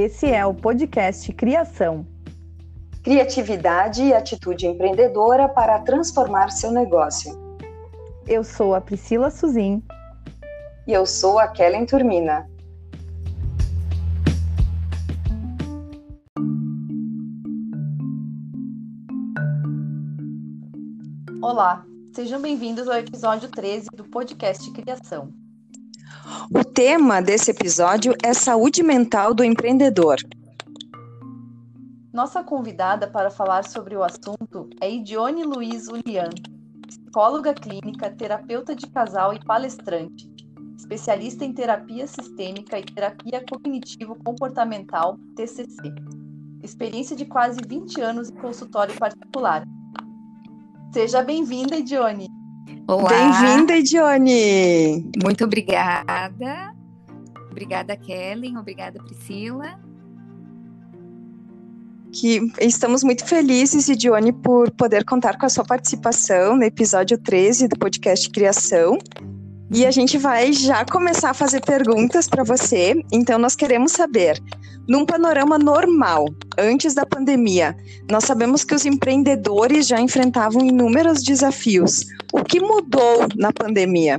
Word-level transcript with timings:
Esse 0.00 0.30
é 0.30 0.46
o 0.46 0.54
podcast 0.54 1.32
Criação. 1.32 2.06
Criatividade 3.02 4.00
e 4.00 4.14
atitude 4.14 4.64
empreendedora 4.64 5.48
para 5.48 5.80
transformar 5.80 6.50
seu 6.50 6.70
negócio. 6.70 7.32
Eu 8.24 8.44
sou 8.44 8.76
a 8.76 8.80
Priscila 8.80 9.28
Suzin. 9.28 9.82
E 10.86 10.92
eu 10.92 11.04
sou 11.04 11.40
a 11.40 11.48
Kellen 11.48 11.84
Turmina. 11.84 12.48
Olá, 21.42 21.84
sejam 22.14 22.40
bem-vindos 22.40 22.86
ao 22.86 22.98
episódio 22.98 23.48
13 23.48 23.88
do 23.96 24.04
podcast 24.04 24.70
Criação. 24.70 25.47
O 26.50 26.64
tema 26.64 27.20
desse 27.20 27.50
episódio 27.50 28.14
é 28.22 28.32
saúde 28.32 28.82
mental 28.82 29.34
do 29.34 29.44
empreendedor. 29.44 30.16
Nossa 32.12 32.42
convidada 32.42 33.06
para 33.06 33.30
falar 33.30 33.64
sobre 33.64 33.94
o 33.94 34.02
assunto 34.02 34.68
é 34.80 34.90
Idione 34.90 35.44
Luiz 35.44 35.88
Ulian, 35.88 36.30
psicóloga 36.86 37.54
clínica, 37.54 38.10
terapeuta 38.10 38.74
de 38.74 38.86
casal 38.88 39.34
e 39.34 39.44
palestrante, 39.44 40.28
especialista 40.76 41.44
em 41.44 41.52
terapia 41.52 42.06
sistêmica 42.06 42.78
e 42.78 42.84
terapia 42.84 43.44
cognitivo-comportamental, 43.48 45.18
TCC. 45.36 45.94
Experiência 46.62 47.14
de 47.14 47.24
quase 47.24 47.60
20 47.66 48.00
anos 48.00 48.30
em 48.30 48.34
consultório 48.34 48.96
particular. 48.98 49.64
Seja 50.92 51.22
bem-vinda, 51.22 51.76
Idione. 51.76 52.37
Olá. 52.88 53.10
Bem-vinda, 53.10 53.76
Edione. 53.76 55.10
Muito 55.22 55.44
obrigada. 55.44 56.74
Obrigada, 57.50 57.94
Kellen. 57.94 58.56
Obrigada, 58.56 58.98
Priscila. 58.98 59.78
Que 62.10 62.40
estamos 62.58 63.04
muito 63.04 63.26
felizes, 63.26 63.90
Edione, 63.90 64.32
por 64.32 64.70
poder 64.70 65.04
contar 65.04 65.36
com 65.36 65.44
a 65.44 65.50
sua 65.50 65.64
participação 65.64 66.56
no 66.56 66.64
episódio 66.64 67.18
13 67.18 67.68
do 67.68 67.78
podcast 67.78 68.30
Criação. 68.30 68.96
E 69.70 69.84
a 69.84 69.90
gente 69.90 70.16
vai 70.16 70.54
já 70.54 70.82
começar 70.86 71.28
a 71.28 71.34
fazer 71.34 71.60
perguntas 71.60 72.26
para 72.26 72.42
você. 72.42 73.04
Então, 73.12 73.38
nós 73.38 73.54
queremos 73.54 73.92
saber, 73.92 74.42
num 74.88 75.04
panorama 75.04 75.58
normal, 75.58 76.24
antes 76.58 76.94
da 76.94 77.06
pandemia, 77.06 77.76
nós 78.10 78.24
sabemos 78.24 78.64
que 78.64 78.74
os 78.74 78.84
empreendedores 78.84 79.86
já 79.86 80.00
enfrentavam 80.00 80.64
inúmeros 80.64 81.22
desafios. 81.22 82.04
O 82.32 82.42
que 82.42 82.60
mudou 82.60 83.28
na 83.36 83.52
pandemia? 83.52 84.18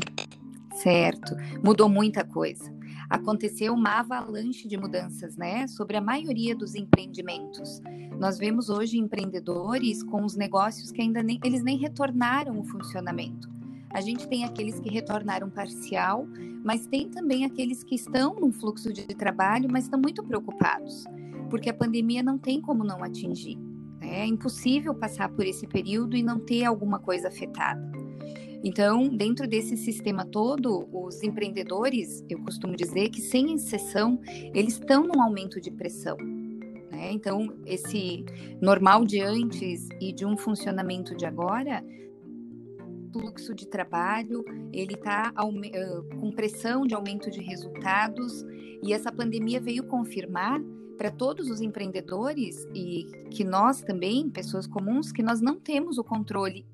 Certo, 0.82 1.36
mudou 1.64 1.90
muita 1.90 2.24
coisa. 2.24 2.74
Aconteceu 3.10 3.74
uma 3.74 4.00
avalanche 4.00 4.68
de 4.68 4.78
mudanças, 4.78 5.36
né, 5.36 5.68
sobre 5.68 5.98
a 5.98 6.02
maioria 6.02 6.56
dos 6.56 6.76
empreendimentos. 6.76 7.82
Nós 8.20 8.38
vemos 8.38 8.70
hoje 8.70 8.98
empreendedores 8.98 10.04
com 10.04 10.24
os 10.24 10.36
negócios 10.36 10.92
que 10.92 11.02
ainda 11.02 11.22
nem 11.22 11.40
eles 11.44 11.64
nem 11.64 11.78
retornaram 11.78 12.60
o 12.60 12.64
funcionamento 12.64 13.60
a 13.92 14.02
gente 14.02 14.28
tem 14.28 14.44
aqueles 14.44 14.80
que 14.80 14.90
retornaram 14.90 15.50
parcial, 15.50 16.28
mas 16.64 16.86
tem 16.86 17.10
também 17.10 17.44
aqueles 17.44 17.84
que 17.84 17.96
estão 17.96 18.36
num 18.36 18.52
fluxo 18.52 18.94
de 18.94 19.04
trabalho, 19.08 19.68
mas 19.72 19.86
estão 19.86 20.00
muito 20.00 20.24
preocupados, 20.24 21.06
porque 21.50 21.70
a 21.70 21.74
pandemia 21.74 22.24
não 22.24 22.38
tem 22.38 22.62
como 22.62 22.84
não 22.84 23.04
atingir. 23.04 23.58
Né? 24.00 24.22
É 24.22 24.26
impossível 24.26 24.94
passar 24.94 25.30
por 25.30 25.46
esse 25.46 25.68
período 25.68 26.16
e 26.16 26.24
não 26.24 26.40
ter 26.40 26.66
alguma 26.66 27.00
coisa 27.00 27.28
afetada. 27.28 27.92
Então, 28.64 29.08
dentro 29.08 29.48
desse 29.48 29.78
sistema 29.78 30.26
todo, 30.26 30.88
os 30.92 31.24
empreendedores, 31.24 32.24
eu 32.30 32.40
costumo 32.40 32.76
dizer 32.76 33.10
que, 33.10 33.22
sem 33.22 33.54
exceção, 33.54 34.20
eles 34.54 34.74
estão 34.74 35.08
num 35.08 35.22
aumento 35.22 35.62
de 35.62 35.72
pressão. 35.72 36.18
Né? 36.92 37.12
Então, 37.14 37.54
esse 37.66 38.26
normal 38.62 39.06
de 39.06 39.22
antes 39.22 39.88
e 40.02 40.12
de 40.12 40.26
um 40.26 40.38
funcionamento 40.38 41.16
de 41.16 41.26
agora 41.26 41.84
fluxo 43.12 43.56
de 43.56 43.68
trabalho, 43.68 44.44
ele 44.72 44.94
está 44.94 45.34
com 46.20 46.32
pressão 46.32 46.86
de 46.86 46.94
aumento 46.94 47.32
de 47.32 47.42
resultados, 47.42 48.46
e 48.84 48.94
essa 48.94 49.12
pandemia 49.12 49.60
veio 49.60 49.84
confirmar 49.84 50.62
para 51.00 51.10
todos 51.10 51.50
os 51.50 51.62
empreendedores 51.62 52.68
e 52.76 53.06
que 53.32 53.46
nós 53.46 53.82
também, 53.82 54.30
pessoas 54.30 54.68
comuns, 54.68 55.14
que 55.14 55.24
nós 55.24 55.40
não 55.40 55.58
temos 55.58 55.98
o 55.98 56.04
controle 56.04 56.68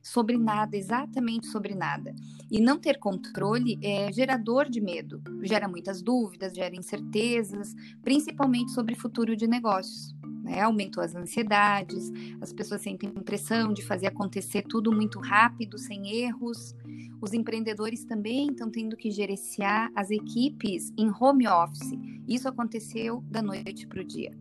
sobre 0.00 0.38
nada, 0.38 0.76
exatamente 0.76 1.48
sobre 1.48 1.74
nada. 1.74 2.14
E 2.48 2.60
não 2.60 2.78
ter 2.78 2.96
controle 2.96 3.76
é 3.82 4.12
gerador 4.12 4.70
de 4.70 4.80
medo, 4.80 5.20
gera 5.42 5.66
muitas 5.66 6.00
dúvidas, 6.00 6.54
gera 6.54 6.76
incertezas, 6.76 7.74
principalmente 8.04 8.70
sobre 8.70 8.94
futuro 8.94 9.34
de 9.34 9.48
negócios 9.48 10.14
né? 10.46 10.62
Aumentou 10.62 11.02
as 11.02 11.14
ansiedades, 11.14 12.12
as 12.40 12.52
pessoas 12.52 12.80
sentem 12.80 13.10
impressão 13.10 13.72
de 13.72 13.84
fazer 13.84 14.06
acontecer 14.06 14.62
tudo 14.62 14.92
muito 14.92 15.18
rápido, 15.18 15.76
sem 15.76 16.08
erros. 16.22 16.74
Os 17.20 17.32
empreendedores 17.32 18.04
também 18.04 18.48
estão 18.50 18.70
tendo 18.70 18.96
que 18.96 19.10
gerenciar 19.10 19.90
as 19.96 20.10
equipes 20.10 20.92
em 20.96 21.10
home 21.10 21.48
office. 21.48 21.90
Isso 22.28 22.48
aconteceu 22.48 23.22
da 23.28 23.42
noite 23.42 23.86
para 23.88 24.00
o 24.00 24.04
dia. 24.04 24.32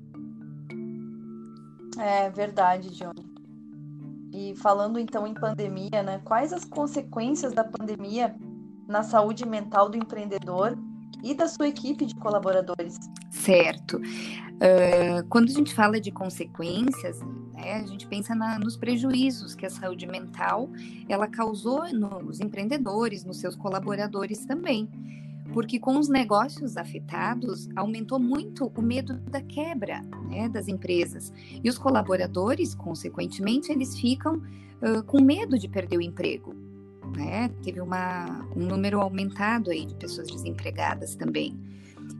É 1.97 2.29
verdade, 2.29 2.89
Johnny. 2.91 3.25
E 4.31 4.53
falando 4.57 4.99
então 4.99 5.25
em 5.25 5.33
pandemia, 5.33 6.03
né? 6.03 6.21
Quais 6.23 6.53
as 6.53 6.65
consequências 6.65 7.53
da 7.53 7.63
pandemia 7.63 8.35
na 8.87 9.01
saúde 9.01 9.47
mental 9.47 9.89
do 9.89 9.97
empreendedor 9.97 10.77
e 11.23 11.33
da 11.33 11.47
sua 11.47 11.67
equipe 11.67 12.05
de 12.05 12.15
colaboradores? 12.15 12.97
Certo. 13.29 13.97
Uh, 13.97 15.27
quando 15.29 15.49
a 15.49 15.53
gente 15.53 15.73
fala 15.73 15.99
de 15.99 16.11
consequências, 16.11 17.19
né, 17.53 17.81
a 17.83 17.85
gente 17.85 18.07
pensa 18.07 18.33
na, 18.33 18.57
nos 18.57 18.77
prejuízos 18.77 19.53
que 19.53 19.65
a 19.65 19.69
saúde 19.69 20.07
mental 20.07 20.69
ela 21.09 21.27
causou 21.27 21.91
nos 21.93 22.39
empreendedores, 22.39 23.25
nos 23.25 23.37
seus 23.37 23.55
colaboradores 23.55 24.45
também. 24.45 24.89
Porque 25.53 25.79
com 25.79 25.97
os 25.97 26.09
negócios 26.09 26.75
afetados, 26.75 27.69
aumentou 27.75 28.19
muito 28.19 28.71
o 28.75 28.81
medo 28.81 29.17
da 29.29 29.41
quebra 29.41 30.01
né, 30.29 30.49
das 30.49 30.67
empresas. 30.67 31.31
E 31.63 31.69
os 31.69 31.77
colaboradores, 31.77 32.73
consequentemente, 32.73 33.71
eles 33.71 33.97
ficam 33.97 34.35
uh, 34.81 35.03
com 35.05 35.21
medo 35.21 35.57
de 35.57 35.67
perder 35.67 35.97
o 35.97 36.01
emprego. 36.01 36.55
Né? 37.15 37.49
Teve 37.63 37.79
uma, 37.81 38.47
um 38.55 38.65
número 38.65 38.99
aumentado 38.99 39.71
aí 39.71 39.85
de 39.85 39.95
pessoas 39.95 40.27
desempregadas 40.27 41.15
também. 41.15 41.57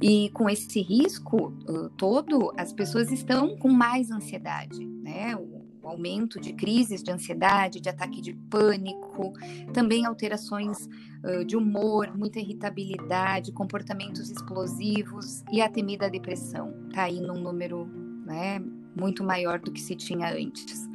E 0.01 0.29
com 0.29 0.49
esse 0.49 0.81
risco 0.81 1.53
uh, 1.69 1.89
todo, 1.91 2.53
as 2.57 2.73
pessoas 2.73 3.11
estão 3.11 3.57
com 3.57 3.69
mais 3.69 4.11
ansiedade, 4.11 4.85
né? 4.85 5.35
O, 5.35 5.65
o 5.85 5.87
aumento 5.87 6.39
de 6.39 6.51
crises 6.51 7.03
de 7.03 7.11
ansiedade, 7.11 7.79
de 7.79 7.87
ataque 7.87 8.19
de 8.19 8.33
pânico, 8.33 9.33
também 9.71 10.05
alterações 10.05 10.89
uh, 11.23 11.45
de 11.45 11.55
humor, 11.55 12.11
muita 12.17 12.39
irritabilidade, 12.39 13.51
comportamentos 13.51 14.31
explosivos 14.31 15.43
e 15.51 15.61
a 15.61 15.69
temida 15.69 16.09
depressão. 16.09 16.73
Está 16.87 17.03
aí 17.03 17.21
num 17.21 17.39
número 17.39 17.85
né, 18.25 18.59
muito 18.95 19.23
maior 19.23 19.59
do 19.59 19.71
que 19.71 19.81
se 19.81 19.95
tinha 19.95 20.33
antes. 20.33 20.89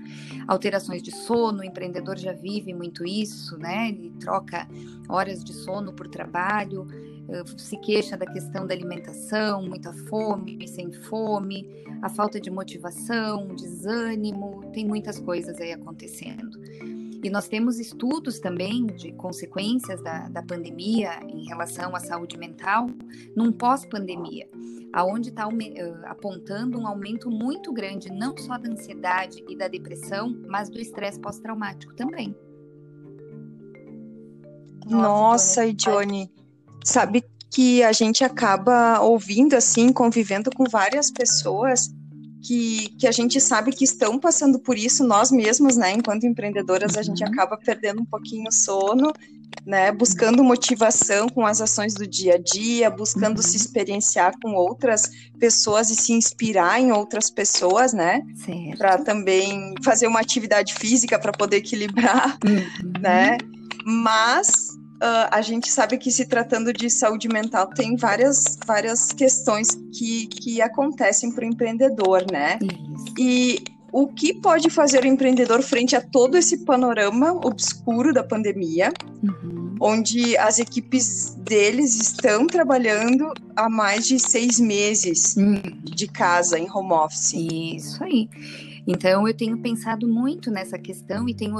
Alterações 0.47 1.03
de 1.03 1.10
sono, 1.10 1.60
o 1.60 1.65
empreendedor 1.65 2.19
já 2.19 2.32
vive 2.32 2.72
muito 2.72 3.06
isso, 3.06 3.56
né? 3.59 3.88
Ele 3.88 4.12
troca 4.21 4.66
horas 5.09 5.44
de 5.44 5.53
sono 5.53 5.93
por 5.93 6.09
trabalho, 6.09 6.87
eh, 7.28 7.44
se 7.56 7.76
queixa 7.78 8.16
da 8.16 8.26
questão 8.26 8.66
da 8.66 8.75
alimentação, 8.75 9.62
muita 9.62 9.93
fome, 9.93 10.66
sem 10.66 10.93
fome, 10.93 11.66
a 12.03 12.09
falta 12.09 12.41
de 12.41 12.50
motivação, 12.50 13.48
desânimo, 13.54 14.65
tem 14.72 14.87
muitas 14.87 15.19
coisas 15.19 15.60
aí 15.60 15.72
acontecendo. 15.72 16.59
E 17.22 17.28
nós 17.28 17.47
temos 17.47 17.78
estudos 17.78 18.38
também 18.38 18.86
de 18.86 19.12
consequências 19.12 20.03
da, 20.03 20.28
da 20.28 20.42
pandemia 20.42 21.20
em 21.28 21.44
relação 21.47 21.94
à 21.94 22.00
saúde 22.00 22.39
mental 22.39 22.89
num 23.36 23.53
pós-pandemia, 23.53 24.48
aonde 24.92 25.28
está 25.28 25.47
apontando 26.06 26.78
um 26.78 26.86
aumento 26.86 27.30
muito 27.30 27.72
grande 27.72 28.10
não 28.10 28.36
só 28.36 28.56
da 28.56 28.71
ansiedade 28.71 29.44
e 29.48 29.56
da 29.56 29.68
depressão, 29.68 30.34
mas 30.48 30.71
do 30.71 30.78
estresse 30.78 31.21
pós-traumático 31.21 31.94
também. 31.94 32.34
Nossa, 34.86 35.62
Nossa 35.62 35.74
Johnny, 35.74 36.33
sabe 36.83 37.22
que 37.50 37.83
a 37.83 37.92
gente 37.92 38.24
acaba 38.24 39.00
ouvindo 39.00 39.54
assim, 39.54 39.92
convivendo 39.92 40.50
com 40.54 40.65
várias 40.65 41.10
pessoas 41.10 41.92
que, 42.42 42.89
que 42.98 43.07
a 43.07 43.13
gente 43.13 43.41
sabe 43.41 43.72
que 43.72 43.84
estão 43.84 44.19
passando 44.19 44.59
por 44.59 44.77
isso 44.77 45.04
nós 45.04 45.31
mesmos, 45.31 45.77
né? 45.77 45.92
Enquanto 45.92 46.25
empreendedoras, 46.25 46.97
a 46.97 47.03
gente 47.03 47.22
uhum. 47.22 47.31
acaba 47.31 47.57
perdendo 47.57 48.01
um 48.01 48.04
pouquinho 48.04 48.48
o 48.48 48.53
sono, 48.53 49.13
né? 49.66 49.92
Buscando 49.92 50.42
motivação 50.42 51.28
com 51.28 51.45
as 51.45 51.60
ações 51.60 51.95
do 51.95 52.07
dia 52.07 52.34
a 52.34 52.39
dia, 52.39 52.91
buscando 52.91 53.39
uhum. 53.39 53.42
se 53.42 53.57
experienciar 53.57 54.33
com 54.42 54.54
outras 54.54 55.10
pessoas 55.39 55.91
e 55.91 55.97
se 55.97 56.13
inspirar 56.13 56.81
em 56.81 56.92
outras 56.92 57.31
pessoas, 57.31 57.92
né? 57.92 58.22
Para 58.77 58.98
também 58.98 59.75
fazer 59.84 60.07
uma 60.07 60.21
atividade 60.21 60.75
física 60.75 61.19
para 61.19 61.33
poder 61.33 61.59
equilibrar, 61.59 62.39
uhum. 62.45 62.92
né? 63.01 63.39
Mas 63.84 64.69
uh, 65.00 65.28
a 65.30 65.41
gente 65.41 65.70
sabe 65.70 65.98
que 65.98 66.10
se 66.10 66.26
tratando 66.26 66.72
de 66.72 66.91
saúde 66.91 67.28
mental 67.28 67.66
tem 67.68 67.97
várias, 67.97 68.58
várias 68.66 69.12
questões 69.12 69.68
que, 69.92 70.26
que 70.26 70.62
acontecem 70.62 71.32
para 71.32 71.44
o 71.44 71.48
empreendedor, 71.48 72.24
né? 72.30 72.58
Isso. 72.62 73.14
E 73.18 73.64
o 73.92 74.06
que 74.06 74.32
pode 74.32 74.70
fazer 74.70 75.02
o 75.02 75.06
empreendedor 75.06 75.62
frente 75.62 75.97
a 75.97 76.00
todo 76.00 76.36
esse 76.36 76.58
panorama 76.58 77.32
obscuro 77.44 78.12
da 78.12 78.22
pandemia, 78.22 78.92
uhum. 79.22 79.74
onde 79.80 80.36
as 80.38 80.58
equipes 80.58 81.34
deles 81.41 82.00
estão 82.00 82.46
trabalhando 82.46 83.32
há 83.56 83.68
mais 83.68 84.06
de 84.06 84.18
seis 84.18 84.60
meses 84.60 85.36
uhum. 85.36 85.60
de 85.82 86.06
casa, 86.06 86.58
em 86.58 86.70
home 86.70 86.92
office? 86.92 87.32
Isso 87.34 88.04
aí. 88.04 88.28
Então, 88.86 89.26
eu 89.26 89.34
tenho 89.34 89.58
pensado 89.58 90.06
muito 90.06 90.50
nessa 90.50 90.78
questão 90.78 91.28
e 91.28 91.34
tenho 91.34 91.56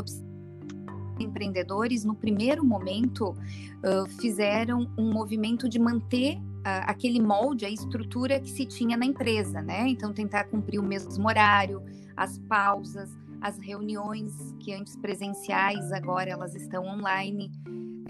empreendedores, 1.23 2.05
no 2.05 2.15
primeiro 2.15 2.65
momento, 2.65 3.31
uh, 3.31 4.09
fizeram 4.21 4.91
um 4.97 5.13
movimento 5.13 5.69
de 5.69 5.79
manter 5.79 6.39
aquele 6.63 7.19
molde, 7.23 7.65
a 7.65 7.71
estrutura 7.71 8.39
que 8.39 8.51
se 8.51 8.67
tinha 8.67 8.95
na 8.95 9.07
empresa, 9.07 9.63
né? 9.63 9.89
Então, 9.89 10.13
tentar 10.13 10.45
cumprir 10.45 10.79
o 10.79 10.83
mesmo 10.83 11.27
horário, 11.27 11.83
as 12.15 12.37
pausas, 12.37 13.11
as 13.41 13.59
reuniões 13.59 14.55
que 14.61 14.75
antes 14.75 14.95
presenciais, 14.97 15.91
agora 15.91 16.29
elas 16.29 16.55
estão 16.55 16.85
online. 16.85 17.51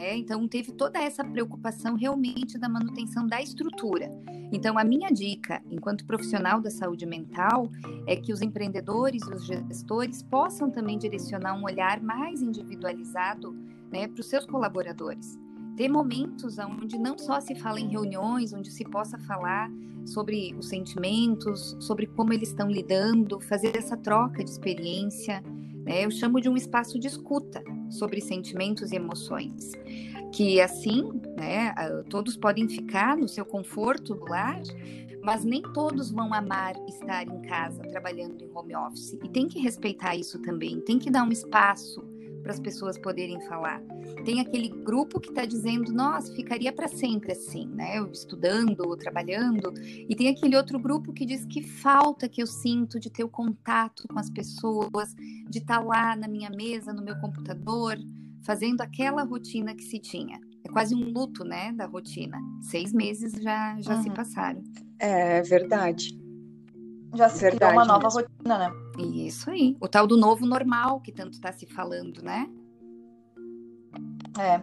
É, 0.01 0.17
então, 0.17 0.49
teve 0.49 0.73
toda 0.73 0.99
essa 0.99 1.23
preocupação 1.23 1.95
realmente 1.95 2.57
da 2.59 2.71
manutenção 2.71 3.27
da 3.27 3.43
estrutura. 3.43 4.11
Então, 4.51 4.79
a 4.79 4.83
minha 4.83 5.11
dica, 5.11 5.63
enquanto 5.71 6.07
profissional 6.07 6.59
da 6.59 6.71
saúde 6.71 7.05
mental, 7.05 7.71
é 8.07 8.17
que 8.17 8.33
os 8.33 8.41
empreendedores 8.41 9.23
e 9.23 9.35
os 9.35 9.45
gestores 9.45 10.23
possam 10.23 10.71
também 10.71 10.97
direcionar 10.97 11.55
um 11.55 11.65
olhar 11.65 12.01
mais 12.01 12.41
individualizado 12.41 13.53
né, 13.93 14.09
para 14.09 14.21
os 14.23 14.27
seus 14.27 14.47
colaboradores. 14.47 15.39
Ter 15.77 15.91
momentos 15.91 16.57
onde 16.59 16.99
não 16.99 17.19
só 17.19 17.39
se 17.39 17.55
fala 17.55 17.79
em 17.79 17.89
reuniões, 17.89 18.55
onde 18.55 18.71
se 18.71 18.85
possa 18.85 19.19
falar 19.19 19.71
sobre 20.07 20.55
os 20.55 20.71
sentimentos, 20.71 21.77
sobre 21.79 22.07
como 22.07 22.33
eles 22.33 22.49
estão 22.49 22.71
lidando, 22.71 23.39
fazer 23.39 23.77
essa 23.77 23.99
troca 23.99 24.43
de 24.43 24.49
experiência, 24.49 25.43
né? 25.85 26.05
Eu 26.05 26.11
chamo 26.11 26.41
de 26.41 26.49
um 26.49 26.57
espaço 26.57 26.99
de 26.99 27.07
escuta 27.07 27.63
sobre 27.89 28.21
sentimentos 28.21 28.93
e 28.93 28.97
emoções. 28.97 29.73
Que 30.33 30.61
assim, 30.61 31.21
né, 31.37 31.75
todos 32.09 32.37
podem 32.37 32.69
ficar 32.69 33.17
no 33.17 33.29
seu 33.29 33.45
conforto 33.45 34.15
do 34.15 34.25
lar, 34.27 34.61
mas 35.23 35.45
nem 35.45 35.63
todos 35.63 36.11
vão 36.11 36.33
amar 36.33 36.75
estar 36.89 37.27
em 37.27 37.43
casa 37.43 37.83
trabalhando 37.83 38.43
em 38.43 38.51
home 38.55 38.75
office. 38.77 39.13
E 39.23 39.29
tem 39.29 39.49
que 39.49 39.59
respeitar 39.59 40.15
isso 40.15 40.41
também, 40.41 40.81
tem 40.81 40.99
que 40.99 41.11
dar 41.11 41.25
um 41.25 41.33
espaço 41.33 42.03
para 42.43 42.53
as 42.53 42.61
pessoas 42.61 42.99
poderem 42.99 43.41
falar. 43.43 43.81
Tem 44.25 44.41
aquele 44.41 44.69
grupo 44.69 45.21
que 45.21 45.29
está 45.29 45.45
dizendo, 45.45 45.93
nossa, 45.93 46.35
ficaria 46.35 46.73
para 46.73 46.89
sempre 46.89 47.33
assim, 47.33 47.67
né? 47.67 47.99
Estudando, 48.13 48.97
trabalhando. 48.97 49.73
E 50.09 50.15
tem 50.15 50.29
aquele 50.29 50.57
outro 50.57 50.79
grupo 50.79 51.13
que 51.13 51.25
diz 51.25 51.45
que 51.45 51.63
falta 51.63 52.29
que 52.29 52.43
eu 52.43 52.47
sinto 52.47 52.99
de 52.99 53.11
ter 53.11 53.25
o 53.25 53.29
contato 53.29 54.05
com 54.09 54.19
as 54.19 54.31
pessoas, 54.31 55.15
de 55.49 55.59
estar 55.59 55.79
tá 55.79 55.85
lá 55.85 56.17
na 56.17 56.29
minha 56.29 56.51
mesa, 56.51 56.93
no 56.93 57.03
meu 57.03 57.17
computador, 57.21 57.97
fazendo 58.43 58.81
aquela 58.81 59.23
rotina 59.23 59.75
que 59.75 59.85
se 59.85 59.99
tinha. 59.99 60.39
É 60.65 60.69
quase 60.69 60.95
um 60.95 61.11
luto, 61.11 61.45
né, 61.45 61.73
da 61.73 61.87
rotina. 61.87 62.39
Seis 62.63 62.93
meses 62.93 63.33
já, 63.33 63.81
já 63.81 63.97
uhum. 63.97 64.03
se 64.03 64.11
passaram. 64.11 64.63
É 64.99 65.41
verdade 65.43 66.20
já 67.15 67.29
se 67.29 67.41
Verdade 67.41 67.59
criou 67.59 67.73
uma 67.73 67.85
nova 67.85 68.05
mesmo. 68.05 68.21
rotina, 68.21 68.59
né? 68.59 68.73
Isso 68.99 69.51
aí. 69.51 69.77
O 69.81 69.89
tal 69.89 70.07
do 70.07 70.17
novo 70.17 70.47
normal 70.47 71.01
que 71.01 71.13
tanto 71.13 71.33
está 71.33 71.53
se 71.53 71.67
falando, 71.67 72.23
né? 72.23 72.49
É. 74.39 74.63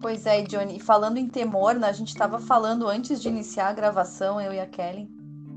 Pois 0.00 0.24
é, 0.24 0.42
Johnny. 0.42 0.78
E 0.78 0.80
falando 0.80 1.18
em 1.18 1.28
temor, 1.28 1.74
né, 1.74 1.88
a 1.88 1.92
gente 1.92 2.08
estava 2.08 2.38
falando 2.38 2.88
antes 2.88 3.20
de 3.20 3.28
iniciar 3.28 3.68
a 3.68 3.72
gravação, 3.72 4.40
eu 4.40 4.52
e 4.52 4.58
a 4.58 4.66
Kelly, 4.66 5.08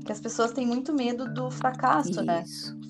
que 0.04 0.12
as 0.12 0.20
pessoas 0.20 0.52
têm 0.52 0.66
muito 0.66 0.92
medo 0.92 1.32
do 1.32 1.50
fracasso, 1.50 2.22
né? 2.22 2.42
Isso. 2.44 2.74
né? 2.74 2.80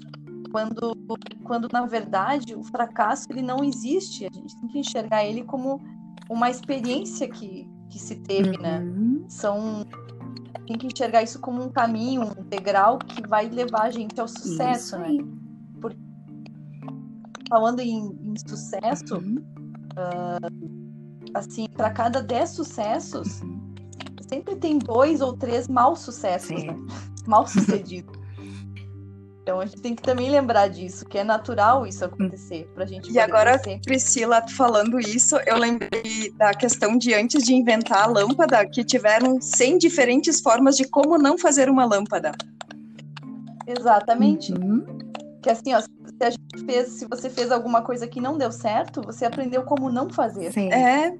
Quando, 0.50 0.96
quando 1.42 1.68
na 1.72 1.84
verdade 1.84 2.54
o 2.54 2.62
fracasso 2.62 3.26
ele 3.30 3.42
não 3.42 3.62
existe. 3.64 4.26
A 4.26 4.32
gente 4.32 4.56
tem 4.58 4.68
que 4.68 4.78
enxergar 4.78 5.24
ele 5.24 5.44
como 5.44 5.80
uma 6.28 6.50
experiência 6.50 7.28
que, 7.28 7.68
que 7.88 7.98
se 7.98 8.16
teve, 8.16 8.56
né? 8.58 8.78
uhum. 8.78 9.20
né? 9.20 9.24
São 9.28 9.84
tem 10.66 10.78
que 10.78 10.86
enxergar 10.86 11.22
isso 11.22 11.40
como 11.40 11.62
um 11.62 11.68
caminho, 11.68 12.22
um 12.22 12.42
degrau 12.44 12.98
que 12.98 13.26
vai 13.26 13.48
levar 13.48 13.82
a 13.82 13.90
gente 13.90 14.20
ao 14.20 14.28
sucesso, 14.28 14.98
né? 14.98 15.08
Porque, 15.80 15.98
falando 17.48 17.80
em, 17.80 18.18
em 18.22 18.34
sucesso, 18.46 19.16
uhum. 19.16 19.44
uh, 19.96 21.30
assim, 21.34 21.68
para 21.68 21.90
cada 21.90 22.22
dez 22.22 22.50
sucessos, 22.50 23.40
uhum. 23.42 23.74
sempre 24.28 24.56
tem 24.56 24.78
dois 24.78 25.20
ou 25.20 25.36
três 25.36 25.68
mal 25.68 25.94
sucessos, 25.96 26.64
né? 26.64 26.76
Mal 27.26 27.46
sucedidos. 27.46 28.13
Então 29.44 29.60
a 29.60 29.66
gente 29.66 29.82
tem 29.82 29.94
que 29.94 30.02
também 30.02 30.30
lembrar 30.30 30.68
disso, 30.68 31.04
que 31.04 31.18
é 31.18 31.22
natural 31.22 31.86
isso 31.86 32.02
acontecer 32.02 32.66
pra 32.74 32.86
gente. 32.86 33.12
E 33.12 33.18
agora, 33.18 33.58
crescer. 33.58 33.80
Priscila, 33.84 34.42
falando 34.56 34.98
isso, 34.98 35.36
eu 35.44 35.58
lembrei 35.58 36.32
da 36.38 36.54
questão 36.54 36.96
de 36.96 37.12
antes 37.12 37.44
de 37.44 37.54
inventar 37.54 38.04
a 38.04 38.06
lâmpada, 38.06 38.66
que 38.66 38.82
tiveram 38.82 39.38
100 39.38 39.76
diferentes 39.76 40.40
formas 40.40 40.78
de 40.78 40.88
como 40.88 41.18
não 41.18 41.36
fazer 41.36 41.68
uma 41.68 41.84
lâmpada. 41.84 42.32
Exatamente. 43.66 44.50
Uhum. 44.54 44.82
Que 45.42 45.50
assim, 45.50 45.74
ó, 45.74 45.80
se 45.82 45.88
a 46.22 46.30
gente 46.30 46.64
fez, 46.64 46.88
se 46.88 47.06
você 47.06 47.28
fez 47.28 47.52
alguma 47.52 47.82
coisa 47.82 48.06
que 48.06 48.22
não 48.22 48.38
deu 48.38 48.50
certo, 48.50 49.02
você 49.02 49.26
aprendeu 49.26 49.62
como 49.64 49.90
não 49.90 50.08
fazer. 50.08 50.52
Sim. 50.52 50.72
É. 50.72 51.14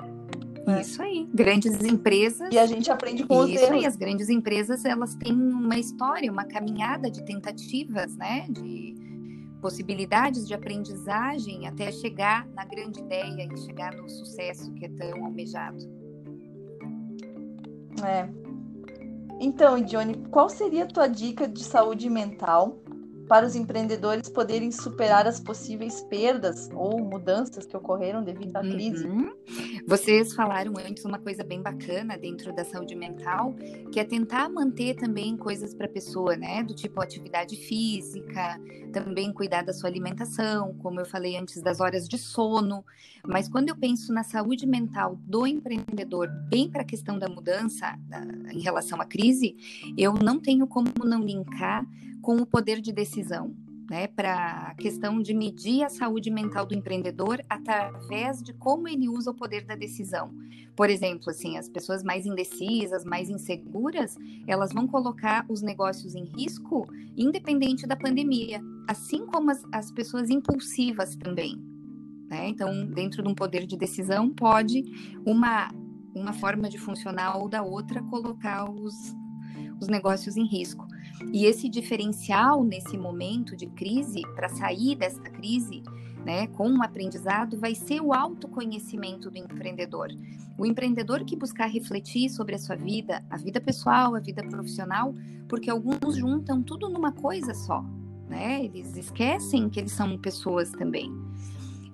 É. 0.66 0.81
Isso 0.81 1.02
aí. 1.02 1.28
Grandes 1.32 1.82
empresas. 1.82 2.49
E 2.52 2.58
a 2.58 2.66
gente 2.66 2.90
aprende 2.90 3.25
com 3.25 3.38
os 3.38 3.50
Isso 3.50 3.64
erros. 3.64 3.78
aí. 3.78 3.87
As 3.87 3.96
grandes 3.96 4.28
empresas, 4.28 4.84
elas 4.84 5.14
têm 5.14 5.32
uma 5.32 5.78
história, 5.78 6.31
uma 6.31 6.44
caminhada 6.44 7.11
de 7.11 7.25
tentativas, 7.25 8.16
né? 8.16 8.46
De 8.49 8.94
possibilidades 9.61 10.46
de 10.46 10.55
aprendizagem 10.55 11.66
até 11.66 11.90
chegar 11.90 12.46
na 12.49 12.64
grande 12.64 13.00
ideia 13.00 13.49
e 13.50 13.56
chegar 13.58 13.94
no 13.94 14.08
sucesso 14.08 14.72
que 14.75 14.84
é 14.84 14.88
tão 14.90 15.25
almejado. 15.25 15.78
É. 18.05 18.28
Então, 19.40 19.81
Johnny, 19.81 20.16
qual 20.31 20.49
seria 20.49 20.84
a 20.84 20.87
tua 20.87 21.06
dica 21.08 21.49
de 21.49 21.64
saúde 21.64 22.08
mental 22.08 22.78
para 23.29 23.47
os 23.47 23.55
empreendedores 23.55 24.29
poderem 24.29 24.71
superar 24.71 25.26
as 25.26 25.41
possíveis 25.41 26.03
perdas 26.05 26.69
ou 26.75 27.03
mudanças 27.03 27.67
que 27.67 27.76
ocorreram 27.76 28.23
devido 28.23 28.56
à 28.56 28.61
crise. 28.61 29.06
Uhum. 29.06 29.32
Vocês 29.87 30.35
falaram 30.35 30.75
antes 30.79 31.05
uma 31.05 31.19
coisa 31.19 31.43
bem 31.43 31.62
bacana 31.62 32.16
dentro 32.16 32.54
da 32.54 32.64
saúde 32.64 32.95
mental, 32.95 33.54
que 33.93 34.00
é 34.00 34.04
tentar 34.04 34.49
manter 34.49 34.95
também 34.95 35.37
coisas 35.37 35.75
para 35.75 35.87
a 35.87 35.90
pessoa, 35.90 36.37
né? 36.37 36.62
Do 36.62 36.75
tipo 36.75 37.00
atividade 37.00 37.57
física, 37.57 38.61
também 38.93 39.33
cuidar 39.33 39.62
da 39.62 39.73
sua 39.73 39.88
alimentação, 39.88 40.75
como 40.78 41.00
eu 41.00 41.07
falei 41.07 41.37
antes, 41.37 41.62
das 41.62 41.81
horas 41.81 42.09
de 42.09 42.19
sono. 42.19 42.85
Mas 43.26 43.49
quando 43.49 43.69
eu 43.69 43.76
penso 43.76 44.12
na 44.12 44.23
saúde 44.23 44.66
mental 44.66 45.19
do 45.23 45.47
empreendedor, 45.47 46.28
bem 46.49 46.71
para 46.71 46.83
a 46.83 46.87
questão 46.87 47.19
da 47.19 47.28
mudança 47.28 47.99
da, 48.09 48.23
em 48.52 48.61
relação 48.61 49.00
à 49.00 49.04
crise, 49.04 49.57
eu 49.97 50.12
não 50.14 50.40
tenho 50.40 50.66
como 50.66 50.93
não 51.04 51.23
linkar 51.23 51.87
com 52.25 52.37
o 52.37 52.47
poder 52.47 52.81
de 52.81 52.90
decisão, 52.90 53.54
né, 53.90 54.07
para 54.07 54.69
a 54.69 54.75
questão 54.76 55.21
de 55.21 55.35
medir 55.35 55.85
a 55.85 55.90
saúde 55.90 56.31
mental 56.31 56.64
do 56.64 56.75
empreendedor 56.75 57.45
através 57.50 58.43
de 58.43 58.54
como 58.54 58.88
ele 58.88 59.11
usa 59.11 59.31
o 59.31 59.35
poder 59.35 59.66
da 59.66 59.76
decisão. 59.76 60.33
Por 60.75 60.88
exemplo, 60.88 61.28
assim, 61.28 61.59
as 61.59 61.69
pessoas 61.69 62.02
mais 62.02 62.25
indecisas, 62.25 63.04
mais 63.04 63.28
inseguras, 63.28 64.16
elas 64.47 64.73
vão 64.73 64.87
colocar 64.87 65.45
os 65.50 65.61
negócios 65.61 66.14
em 66.14 66.25
risco, 66.25 66.87
independente 67.14 67.87
da 67.87 67.95
pandemia, 67.95 68.59
assim 68.88 69.26
como 69.26 69.50
as, 69.50 69.62
as 69.71 69.93
pessoas 69.93 70.31
impulsivas 70.31 71.14
também. 71.16 71.62
Né? 72.31 72.49
Então, 72.49 72.87
dentro 72.87 73.23
de 73.23 73.28
um 73.28 73.35
poder 73.35 73.66
de 73.66 73.76
decisão, 73.76 74.31
pode 74.31 74.83
uma 75.26 75.71
uma 76.14 76.33
forma 76.33 76.69
de 76.69 76.78
funcionar 76.78 77.37
ou 77.37 77.49
da 77.49 77.61
outra 77.61 78.00
colocar 78.04 78.71
os, 78.71 78.95
os 79.81 79.88
negócios 79.88 80.37
em 80.37 80.47
risco. 80.47 80.84
E 81.33 81.47
esse 81.47 81.68
diferencial 81.68 82.62
nesse 82.64 82.97
momento 82.97 83.56
de 83.56 83.66
crise, 83.66 84.23
para 84.35 84.49
sair 84.49 84.94
dessa 84.97 85.23
crise, 85.23 85.83
né, 86.25 86.47
com 86.49 86.68
um 86.68 86.83
aprendizado, 86.83 87.59
vai 87.59 87.75
ser 87.75 88.00
o 88.00 88.12
autoconhecimento 88.12 89.30
do 89.30 89.37
empreendedor. 89.37 90.09
O 90.56 90.64
empreendedor 90.64 91.25
que 91.25 91.37
buscar 91.37 91.66
refletir 91.66 92.30
sobre 92.30 92.54
a 92.54 92.59
sua 92.59 92.76
vida, 92.76 93.23
a 93.28 93.37
vida 93.37 93.61
pessoal, 93.61 94.14
a 94.14 94.21
vida 94.21 94.42
profissional, 94.42 95.14
porque 95.49 95.68
alguns 95.68 96.16
juntam 96.16 96.62
tudo 96.62 96.88
numa 96.88 97.12
coisa 97.12 97.52
só, 97.52 97.85
né? 98.28 98.64
Eles 98.64 98.97
esquecem 98.97 99.68
que 99.68 99.80
eles 99.80 99.92
são 99.92 100.16
pessoas 100.16 100.71
também. 100.71 101.12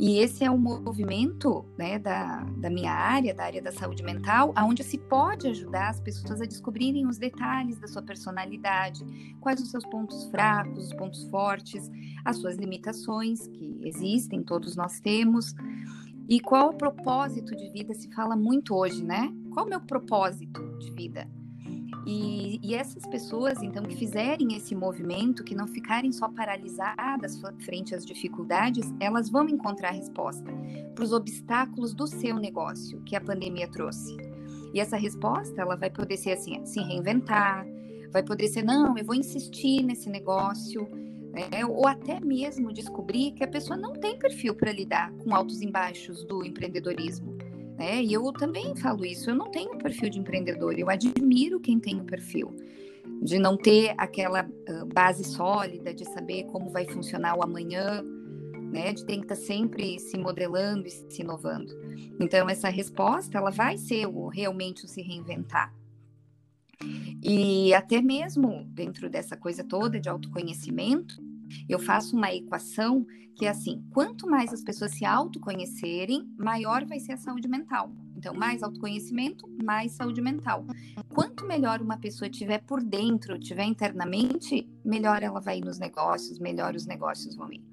E 0.02 0.16
esse 0.16 0.42
é 0.42 0.50
um 0.50 0.56
movimento 0.56 1.62
né, 1.76 1.98
da, 1.98 2.42
da 2.56 2.70
minha 2.70 2.90
área, 2.90 3.34
da 3.34 3.44
área 3.44 3.60
da 3.60 3.70
saúde 3.70 4.02
mental, 4.02 4.54
onde 4.56 4.82
se 4.82 4.96
pode 4.96 5.46
ajudar 5.48 5.90
as 5.90 6.00
pessoas 6.00 6.40
a 6.40 6.46
descobrirem 6.46 7.06
os 7.06 7.18
detalhes 7.18 7.78
da 7.78 7.86
sua 7.86 8.00
personalidade, 8.00 9.04
quais 9.40 9.60
os 9.60 9.70
seus 9.70 9.84
pontos 9.84 10.24
fracos, 10.30 10.86
os 10.86 10.94
pontos 10.94 11.24
fortes, 11.24 11.90
as 12.24 12.38
suas 12.38 12.56
limitações, 12.56 13.46
que 13.48 13.78
existem, 13.82 14.42
todos 14.42 14.74
nós 14.74 15.00
temos, 15.00 15.54
E 16.30 16.38
qual 16.38 16.70
o 16.70 16.78
propósito 16.78 17.56
de 17.56 17.68
vida 17.70 17.92
se 17.92 18.08
fala 18.14 18.36
muito 18.36 18.72
hoje, 18.72 19.04
né? 19.04 19.34
Qual 19.52 19.66
o 19.66 19.68
meu 19.68 19.80
propósito 19.80 20.62
de 20.78 20.92
vida? 20.92 21.28
E, 22.06 22.58
e, 22.62 22.74
essas 22.74 23.06
pessoas, 23.06 23.62
então, 23.62 23.82
que 23.82 23.94
fizerem 23.94 24.54
esse 24.56 24.74
movimento, 24.74 25.44
que 25.44 25.54
não 25.54 25.66
ficarem 25.66 26.10
só 26.12 26.28
paralisadas 26.28 27.40
frente 27.60 27.94
às 27.94 28.06
dificuldades, 28.06 28.90
elas 28.98 29.28
vão 29.28 29.48
encontrar 29.48 29.90
resposta 29.90 30.50
para 30.94 31.04
os 31.04 31.12
obstáculos 31.12 31.92
do 31.92 32.06
seu 32.06 32.36
negócio 32.36 33.02
que 33.02 33.14
a 33.14 33.20
pandemia 33.20 33.68
trouxe. 33.68 34.16
E 34.72 34.80
essa 34.80 34.96
resposta, 34.96 35.60
ela 35.60 35.76
vai 35.76 35.90
poder 35.90 36.16
ser 36.16 36.32
assim, 36.32 36.64
se 36.64 36.80
reinventar, 36.80 37.66
vai 38.10 38.22
poder 38.22 38.48
ser, 38.48 38.62
não, 38.62 38.96
eu 38.96 39.04
vou 39.04 39.14
insistir 39.14 39.82
nesse 39.82 40.08
negócio, 40.08 40.88
né? 41.32 41.64
ou 41.66 41.86
até 41.86 42.18
mesmo 42.18 42.72
descobrir 42.72 43.32
que 43.32 43.44
a 43.44 43.48
pessoa 43.48 43.76
não 43.76 43.92
tem 43.92 44.18
perfil 44.18 44.54
para 44.54 44.72
lidar 44.72 45.12
com 45.12 45.34
altos 45.34 45.60
e 45.60 45.70
baixos 45.70 46.24
do 46.24 46.44
empreendedorismo 46.44 47.49
né? 47.80 48.02
E 48.02 48.12
eu 48.12 48.30
também 48.30 48.76
falo 48.76 49.06
isso, 49.06 49.30
eu 49.30 49.34
não 49.34 49.50
tenho 49.50 49.78
perfil 49.78 50.10
de 50.10 50.20
empreendedor, 50.20 50.78
eu 50.78 50.90
admiro 50.90 51.58
quem 51.58 51.80
tem 51.80 51.98
o 51.98 52.04
perfil 52.04 52.54
de 53.22 53.38
não 53.38 53.56
ter 53.56 53.94
aquela 53.96 54.46
base 54.92 55.24
sólida 55.24 55.94
de 55.94 56.04
saber 56.04 56.44
como 56.44 56.68
vai 56.68 56.84
funcionar 56.84 57.38
o 57.38 57.42
amanhã, 57.42 58.02
né? 58.70 58.92
De 58.92 59.02
ter 59.04 59.16
que 59.16 59.22
estar 59.22 59.34
sempre 59.34 59.98
se 59.98 60.18
modelando 60.18 60.86
e 60.86 60.90
se 60.90 61.22
inovando. 61.22 61.72
Então 62.20 62.50
essa 62.50 62.68
resposta 62.68 63.38
ela 63.38 63.50
vai 63.50 63.78
ser 63.78 64.06
o 64.06 64.28
realmente 64.28 64.84
o 64.84 64.88
se 64.88 65.00
reinventar. 65.00 65.74
E 67.22 67.72
até 67.72 68.02
mesmo 68.02 68.64
dentro 68.66 69.08
dessa 69.08 69.38
coisa 69.38 69.64
toda 69.64 69.98
de 69.98 70.08
autoconhecimento, 70.08 71.14
eu 71.68 71.78
faço 71.78 72.16
uma 72.16 72.32
equação 72.32 73.06
que 73.36 73.46
é 73.46 73.48
assim: 73.48 73.82
quanto 73.90 74.28
mais 74.28 74.52
as 74.52 74.62
pessoas 74.62 74.92
se 74.92 75.04
autoconhecerem, 75.04 76.28
maior 76.38 76.84
vai 76.84 77.00
ser 77.00 77.12
a 77.12 77.16
saúde 77.16 77.48
mental. 77.48 77.90
Então, 78.16 78.34
mais 78.34 78.62
autoconhecimento, 78.62 79.48
mais 79.64 79.92
saúde 79.92 80.20
mental. 80.20 80.66
Quanto 81.08 81.46
melhor 81.46 81.80
uma 81.80 81.96
pessoa 81.96 82.28
tiver 82.28 82.58
por 82.58 82.82
dentro, 82.82 83.38
tiver 83.38 83.64
internamente, 83.64 84.68
melhor 84.84 85.22
ela 85.22 85.40
vai 85.40 85.58
ir 85.58 85.64
nos 85.64 85.78
negócios, 85.78 86.38
melhor 86.38 86.74
os 86.74 86.86
negócios 86.86 87.34
vão 87.34 87.50
ir. 87.50 87.64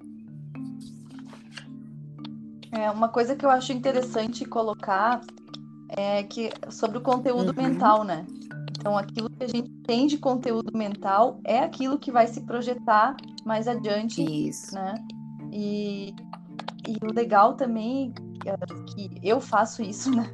É, 2.72 2.90
uma 2.90 3.08
coisa 3.08 3.36
que 3.36 3.44
eu 3.44 3.50
acho 3.50 3.72
interessante 3.72 4.44
colocar 4.46 5.20
é 5.90 6.22
que 6.22 6.50
sobre 6.70 6.96
o 6.96 7.00
conteúdo 7.02 7.48
uhum. 7.48 7.68
mental, 7.68 8.04
né? 8.04 8.26
Então, 8.88 8.96
aquilo 8.96 9.28
que 9.28 9.44
a 9.44 9.46
gente 9.46 9.68
tem 9.86 10.06
de 10.06 10.16
conteúdo 10.16 10.74
mental 10.74 11.40
é 11.44 11.58
aquilo 11.58 11.98
que 11.98 12.10
vai 12.10 12.26
se 12.26 12.40
projetar 12.40 13.14
mais 13.44 13.68
adiante, 13.68 14.22
Isso. 14.22 14.74
né? 14.74 14.94
E, 15.52 16.14
e 16.86 16.96
o 17.02 17.12
legal 17.12 17.52
também 17.52 18.14
é 18.46 18.56
que 18.86 19.10
eu 19.22 19.42
faço 19.42 19.82
isso, 19.82 20.10
né? 20.10 20.32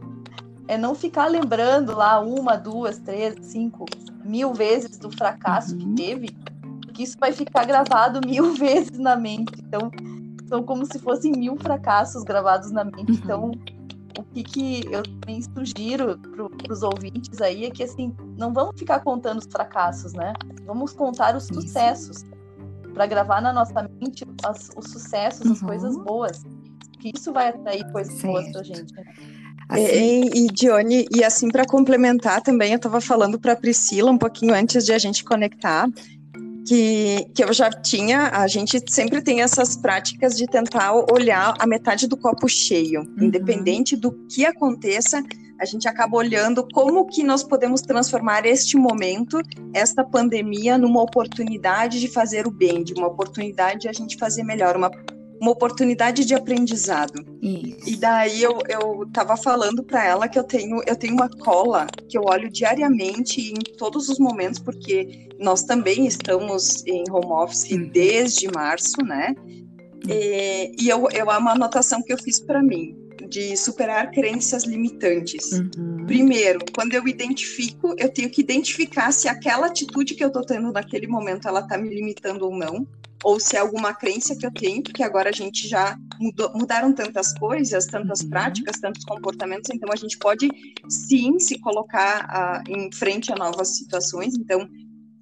É 0.69 0.79
não 0.79 0.95
ficar 0.95 1.27
lembrando 1.27 1.97
lá 1.97 2.21
uma, 2.21 2.55
duas, 2.55 2.97
três, 3.01 3.45
cinco, 3.45 3.87
mil 4.25 4.55
vezes 4.55 4.99
do 4.99 5.11
fracasso 5.11 5.75
uhum. 5.75 5.79
que 5.81 5.95
teve, 6.05 6.29
porque 6.83 7.03
isso 7.03 7.17
vai 7.19 7.33
ficar 7.33 7.65
gravado 7.65 8.21
mil 8.25 8.55
vezes 8.55 9.01
na 9.01 9.17
mente. 9.17 9.53
Então, 9.67 9.91
são 10.47 10.63
como 10.63 10.87
se 10.87 11.01
fossem 11.01 11.33
mil 11.33 11.57
fracassos 11.57 12.23
gravados 12.23 12.71
na 12.71 12.85
mente. 12.85 13.11
Uhum. 13.11 13.19
Então, 13.25 13.51
o 14.19 14.23
que, 14.23 14.43
que 14.43 14.85
eu 14.91 15.03
também 15.03 15.43
sugiro 15.43 16.19
para 16.19 16.73
os 16.73 16.83
ouvintes 16.83 17.41
aí 17.41 17.65
é 17.65 17.71
que 17.71 17.83
assim 17.83 18.15
não 18.39 18.53
vamos 18.53 18.79
ficar 18.79 19.01
contando 19.01 19.39
os 19.39 19.47
fracassos, 19.47 20.13
né? 20.13 20.33
Vamos 20.65 20.93
contar 20.93 21.37
os 21.37 21.47
sucessos 21.47 22.25
para 22.93 23.07
gravar 23.07 23.41
na 23.41 23.53
nossa 23.53 23.89
mente 24.01 24.25
as, 24.45 24.71
os 24.77 24.91
sucessos, 24.91 25.47
uhum. 25.47 25.53
as 25.53 25.61
coisas 25.61 25.97
boas, 25.99 26.43
que 27.01 27.11
isso 27.15 27.33
vai 27.33 27.49
atrair 27.49 27.91
coisas 27.91 28.15
certo. 28.15 28.33
boas 28.33 28.53
para 28.53 28.63
gente. 28.63 28.95
Né? 28.95 29.05
Assim... 29.69 29.83
E, 29.83 30.45
e 30.45 30.47
Dione, 30.49 31.07
e 31.15 31.25
assim 31.25 31.49
para 31.49 31.67
complementar 31.67 32.41
também, 32.41 32.73
eu 32.73 32.77
estava 32.77 33.01
falando 33.01 33.39
para 33.39 33.57
Priscila 33.57 34.11
um 34.11 34.19
pouquinho 34.19 34.55
antes 34.55 34.85
de 34.85 34.93
a 34.93 34.99
gente 34.99 35.25
conectar 35.25 35.89
que, 36.67 37.27
que 37.35 37.45
eu 37.45 37.53
já 37.53 37.71
tinha, 37.71 38.31
a 38.31 38.47
gente 38.47 38.83
sempre 38.89 39.21
tem 39.21 39.43
essas 39.43 39.77
práticas 39.77 40.37
de 40.37 40.47
tentar 40.47 40.95
olhar 41.13 41.55
a 41.59 41.67
metade 41.67 42.07
do 42.07 42.17
copo 42.17 42.49
cheio, 42.49 43.03
uhum. 43.03 43.25
independente 43.25 43.97
do 43.97 44.13
que 44.29 44.47
aconteça, 44.47 45.23
a 45.61 45.65
gente 45.65 45.87
acaba 45.87 46.17
olhando 46.17 46.67
como 46.73 47.07
que 47.07 47.23
nós 47.23 47.43
podemos 47.43 47.81
transformar 47.81 48.45
este 48.45 48.77
momento, 48.77 49.41
esta 49.73 50.05
pandemia, 50.05 50.77
numa 50.77 51.01
oportunidade 51.01 52.01
de 52.01 52.09
fazer 52.09 52.47
o 52.47 52.51
bem, 52.51 52.83
de 52.83 52.93
uma 52.93 53.07
oportunidade 53.07 53.83
de 53.83 53.89
a 53.89 53.93
gente 53.93 54.17
fazer 54.19 54.43
melhor, 54.43 54.77
uma 54.77 54.91
uma 55.45 55.53
oportunidade 55.53 56.25
de 56.25 56.35
aprendizado. 56.35 57.25
Isso. 57.43 57.89
E 57.89 57.97
daí 57.97 58.43
eu, 58.43 58.59
eu 58.67 59.07
tava 59.13 59.37
falando 59.37 59.85
para 59.85 60.03
ela 60.05 60.27
que 60.27 60.39
eu 60.39 60.45
tenho, 60.45 60.83
eu 60.87 60.97
tenho 60.97 61.13
uma 61.13 61.29
cola 61.29 61.87
que 62.09 62.17
eu 62.17 62.23
olho 62.25 62.51
diariamente 62.51 63.53
em 63.53 63.77
todos 63.77 64.09
os 64.09 64.19
momentos, 64.19 64.59
porque 64.59 65.29
nós 65.39 65.63
também 65.63 66.07
estamos 66.07 66.83
em 66.87 67.05
home 67.11 67.33
office 67.33 67.71
uhum. 67.71 67.89
desde 67.89 68.51
março, 68.51 69.05
né? 69.05 69.35
E, 70.09 70.73
e 70.81 70.89
eu, 70.89 71.09
eu 71.13 71.31
é 71.31 71.39
uma 71.39 71.53
anotação 71.53 72.03
que 72.03 72.13
eu 72.13 72.19
fiz 72.19 72.41
para 72.41 72.63
mim 72.63 72.97
de 73.29 73.57
superar 73.57 74.11
crenças 74.11 74.65
limitantes. 74.65 75.53
Uhum. 75.53 76.05
Primeiro, 76.07 76.61
quando 76.75 76.95
eu 76.95 77.07
identifico, 77.07 77.95
eu 77.99 78.09
tenho 78.09 78.31
que 78.31 78.41
identificar 78.41 79.13
se 79.13 79.29
aquela 79.29 79.67
atitude 79.67 80.15
que 80.15 80.23
eu 80.23 80.29
estou 80.29 80.45
tendo 80.45 80.73
naquele 80.73 81.07
momento 81.07 81.49
ela 81.49 81.61
está 81.61 81.77
me 81.77 81.89
limitando 81.89 82.47
ou 82.47 82.57
não 82.57 82.87
ou 83.25 83.41
se 83.41 83.57
é 83.57 83.59
alguma 83.61 83.95
crença 83.95 84.37
que 84.37 84.47
eu 84.47 84.53
tenho, 84.53 84.83
porque 84.83 85.03
agora 85.03 85.31
a 85.31 85.33
gente 85.33 85.67
já 85.67 85.97
mudou, 86.21 86.53
mudaram 86.55 86.93
tantas 86.93 87.33
coisas, 87.39 87.87
tantas 87.87 88.21
uhum. 88.21 88.29
práticas, 88.29 88.79
tantos 88.79 89.05
comportamentos, 89.05 89.71
então 89.73 89.89
a 89.91 89.97
gente 89.97 90.19
pode 90.19 90.49
sim 90.89 91.39
se 91.39 91.59
colocar 91.59 92.63
uh, 92.69 92.71
em 92.71 92.93
frente 92.93 93.33
a 93.33 93.37
novas 93.37 93.79
situações, 93.79 94.35
então 94.35 94.69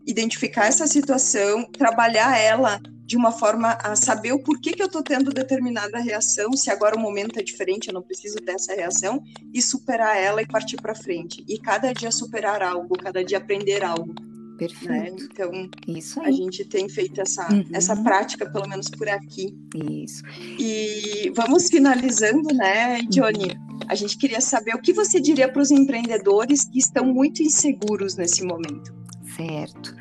identificar 0.05 0.67
essa 0.67 0.87
situação, 0.87 1.65
trabalhar 1.71 2.37
ela 2.37 2.81
de 3.05 3.17
uma 3.17 3.31
forma 3.31 3.73
a 3.83 3.95
saber 3.95 4.33
o 4.33 4.43
porquê 4.43 4.73
que 4.73 4.83
eu 4.83 4.87
estou 4.87 5.03
tendo 5.03 5.31
determinada 5.33 5.99
reação, 5.99 6.53
se 6.55 6.71
agora 6.71 6.97
o 6.97 7.01
momento 7.01 7.39
é 7.39 7.43
diferente, 7.43 7.89
eu 7.89 7.95
não 7.95 8.03
preciso 8.03 8.37
dessa 8.37 8.75
reação, 8.75 9.23
e 9.53 9.63
superar 9.63 10.17
ela 10.17 10.43
e 10.43 10.47
partir 10.47 10.77
para 10.77 10.95
frente. 10.95 11.45
E 11.49 11.59
cada 11.59 11.93
dia 11.93 12.11
superar 12.11 12.63
algo, 12.63 12.97
cada 12.97 13.25
dia 13.25 13.39
aprender 13.39 13.85
algo. 13.85 14.15
Né? 14.63 14.69
Perfeito. 14.69 15.23
Né? 15.23 15.29
Então, 15.33 15.71
Isso 15.89 16.21
aí. 16.21 16.29
a 16.29 16.31
gente 16.33 16.65
tem 16.65 16.89
feito 16.89 17.21
essa, 17.21 17.51
uhum. 17.53 17.65
essa 17.73 17.97
prática, 17.97 18.51
pelo 18.51 18.69
menos 18.69 18.89
por 18.91 19.09
aqui. 19.09 19.57
Isso. 19.75 20.23
E 20.59 21.33
vamos 21.35 21.69
finalizando, 21.69 22.55
né, 22.55 23.01
Johnny? 23.03 23.53
Uhum. 23.53 23.79
A 23.89 23.95
gente 23.95 24.17
queria 24.17 24.41
saber 24.41 24.75
o 24.75 24.81
que 24.81 24.93
você 24.93 25.21
diria 25.21 25.51
para 25.51 25.63
os 25.63 25.71
empreendedores 25.71 26.65
que 26.65 26.79
estão 26.79 27.05
muito 27.05 27.43
inseguros 27.43 28.17
nesse 28.17 28.45
momento. 28.45 28.95
Certo 29.37 29.97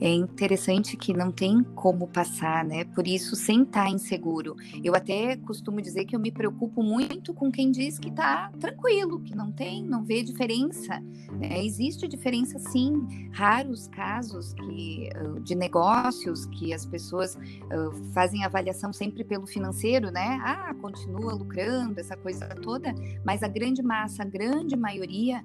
é 0.00 0.12
interessante 0.12 0.96
que 0.96 1.12
não 1.12 1.30
tem 1.32 1.62
como 1.62 2.06
passar, 2.06 2.64
né? 2.64 2.84
Por 2.84 3.06
isso, 3.06 3.34
sem 3.34 3.62
estar 3.62 3.84
tá 3.84 3.90
inseguro. 3.90 4.56
Eu 4.82 4.94
até 4.94 5.36
costumo 5.36 5.80
dizer 5.80 6.04
que 6.04 6.14
eu 6.14 6.20
me 6.20 6.30
preocupo 6.30 6.82
muito 6.82 7.32
com 7.32 7.50
quem 7.50 7.70
diz 7.70 7.98
que 7.98 8.08
está 8.08 8.50
tranquilo, 8.60 9.20
que 9.20 9.34
não 9.34 9.50
tem, 9.50 9.82
não 9.82 10.04
vê 10.04 10.22
diferença. 10.22 11.00
Né? 11.32 11.64
Existe 11.64 12.06
diferença, 12.06 12.58
sim. 12.58 13.06
Raros 13.32 13.88
casos 13.88 14.52
que, 14.54 15.08
de 15.42 15.54
negócios 15.54 16.46
que 16.46 16.72
as 16.72 16.84
pessoas 16.84 17.34
uh, 17.34 18.12
fazem 18.12 18.44
avaliação 18.44 18.92
sempre 18.92 19.24
pelo 19.24 19.46
financeiro, 19.46 20.10
né? 20.10 20.40
Ah, 20.42 20.74
continua 20.80 21.32
lucrando, 21.32 21.98
essa 21.98 22.16
coisa 22.16 22.46
toda. 22.48 22.94
Mas 23.24 23.42
a 23.42 23.48
grande 23.48 23.82
massa, 23.82 24.22
a 24.22 24.26
grande 24.26 24.76
maioria 24.76 25.42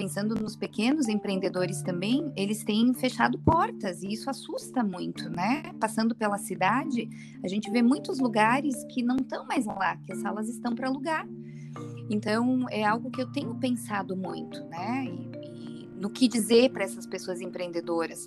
pensando 0.00 0.34
nos 0.34 0.56
pequenos 0.56 1.08
empreendedores 1.08 1.82
também, 1.82 2.32
eles 2.34 2.64
têm 2.64 2.94
fechado 2.94 3.38
portas 3.38 4.02
e 4.02 4.10
isso 4.10 4.30
assusta 4.30 4.82
muito, 4.82 5.28
né? 5.28 5.74
Passando 5.78 6.14
pela 6.14 6.38
cidade, 6.38 7.06
a 7.44 7.48
gente 7.48 7.70
vê 7.70 7.82
muitos 7.82 8.18
lugares 8.18 8.82
que 8.84 9.02
não 9.02 9.16
estão 9.16 9.46
mais 9.46 9.66
lá, 9.66 9.98
que 9.98 10.10
as 10.10 10.20
salas 10.20 10.48
estão 10.48 10.74
para 10.74 10.88
alugar. 10.88 11.28
Então, 12.08 12.64
é 12.70 12.82
algo 12.82 13.10
que 13.10 13.20
eu 13.20 13.30
tenho 13.30 13.54
pensado 13.56 14.16
muito, 14.16 14.64
né? 14.64 15.04
E, 15.04 15.84
e 15.84 15.88
no 16.00 16.08
que 16.08 16.26
dizer 16.28 16.70
para 16.70 16.82
essas 16.82 17.06
pessoas 17.06 17.42
empreendedoras. 17.42 18.26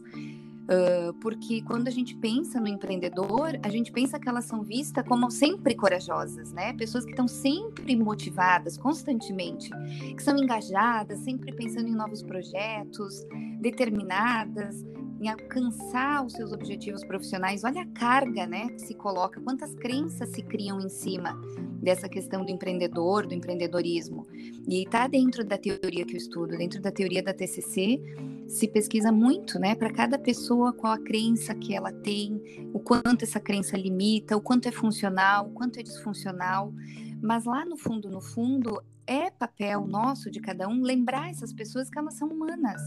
Uh, 0.63 1.13
porque 1.15 1.61
quando 1.61 1.89
a 1.89 1.91
gente 1.91 2.15
pensa 2.15 2.59
no 2.59 2.67
empreendedor, 2.67 3.59
a 3.61 3.69
gente 3.69 3.91
pensa 3.91 4.17
que 4.17 4.29
elas 4.29 4.45
são 4.45 4.63
vistas 4.63 5.05
como 5.05 5.29
sempre 5.29 5.75
corajosas, 5.75 6.53
né? 6.53 6.73
Pessoas 6.73 7.03
que 7.03 7.11
estão 7.11 7.27
sempre 7.27 7.95
motivadas, 7.97 8.77
constantemente, 8.77 9.69
que 10.15 10.23
são 10.23 10.37
engajadas, 10.37 11.19
sempre 11.19 11.51
pensando 11.53 11.87
em 11.89 11.95
novos 11.95 12.23
projetos, 12.23 13.25
determinadas 13.59 14.85
em 15.23 15.29
alcançar 15.29 16.25
os 16.25 16.33
seus 16.33 16.51
objetivos 16.51 17.03
profissionais. 17.05 17.63
Olha 17.63 17.83
a 17.83 17.87
carga, 17.87 18.45
né, 18.45 18.67
que 18.67 18.81
se 18.81 18.93
coloca, 18.93 19.39
quantas 19.39 19.73
crenças 19.73 20.29
se 20.29 20.43
criam 20.43 20.81
em 20.81 20.89
cima 20.89 21.39
dessa 21.81 22.09
questão 22.09 22.43
do 22.43 22.51
empreendedor, 22.51 23.25
do 23.25 23.33
empreendedorismo. 23.33 24.27
E 24.67 24.83
está 24.83 25.07
dentro 25.07 25.45
da 25.45 25.57
teoria 25.57 26.05
que 26.05 26.13
eu 26.13 26.17
estudo, 26.17 26.57
dentro 26.57 26.81
da 26.81 26.91
teoria 26.91 27.23
da 27.23 27.33
TCC, 27.33 28.01
se 28.49 28.67
pesquisa 28.67 29.13
muito, 29.13 29.57
né, 29.57 29.75
para 29.75 29.91
cada 29.91 30.19
pessoa 30.19 30.73
qual 30.73 30.93
a 30.93 30.99
crença 30.99 31.55
que 31.55 31.73
ela 31.73 31.91
tem, 31.91 32.69
o 32.73 32.79
quanto 32.79 33.23
essa 33.23 33.39
crença 33.39 33.77
limita, 33.77 34.35
o 34.35 34.41
quanto 34.41 34.67
é 34.67 34.71
funcional, 34.71 35.47
o 35.47 35.51
quanto 35.51 35.79
é 35.79 35.83
disfuncional 35.83 36.73
Mas 37.21 37.45
lá 37.45 37.63
no 37.63 37.77
fundo, 37.77 38.09
no 38.09 38.19
fundo, 38.19 38.83
é 39.07 39.29
papel 39.29 39.85
nosso 39.87 40.29
de 40.29 40.39
cada 40.39 40.67
um 40.67 40.81
lembrar 40.81 41.29
essas 41.29 41.53
pessoas 41.53 41.89
que 41.89 41.97
elas 41.97 42.15
são 42.15 42.27
humanas, 42.27 42.81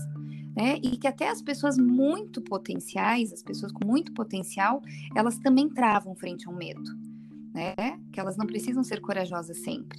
né? 0.57 0.79
E 0.83 0.97
que 0.97 1.07
até 1.07 1.29
as 1.29 1.43
pessoas 1.43 1.77
muito 1.77 2.41
potenciais, 2.41 3.31
as 3.31 3.43
pessoas 3.43 3.71
com 3.71 3.87
muito 3.87 4.15
potencial, 4.15 4.81
elas 5.15 5.39
também 5.39 5.69
travam 5.69 6.15
frente 6.15 6.49
a 6.49 6.51
um 6.51 6.57
medo. 6.57 6.91
Né? 7.53 7.75
Que 8.11 8.19
elas 8.19 8.37
não 8.37 8.47
precisam 8.47 8.83
ser 8.83 9.01
corajosas 9.01 9.59
sempre. 9.59 9.99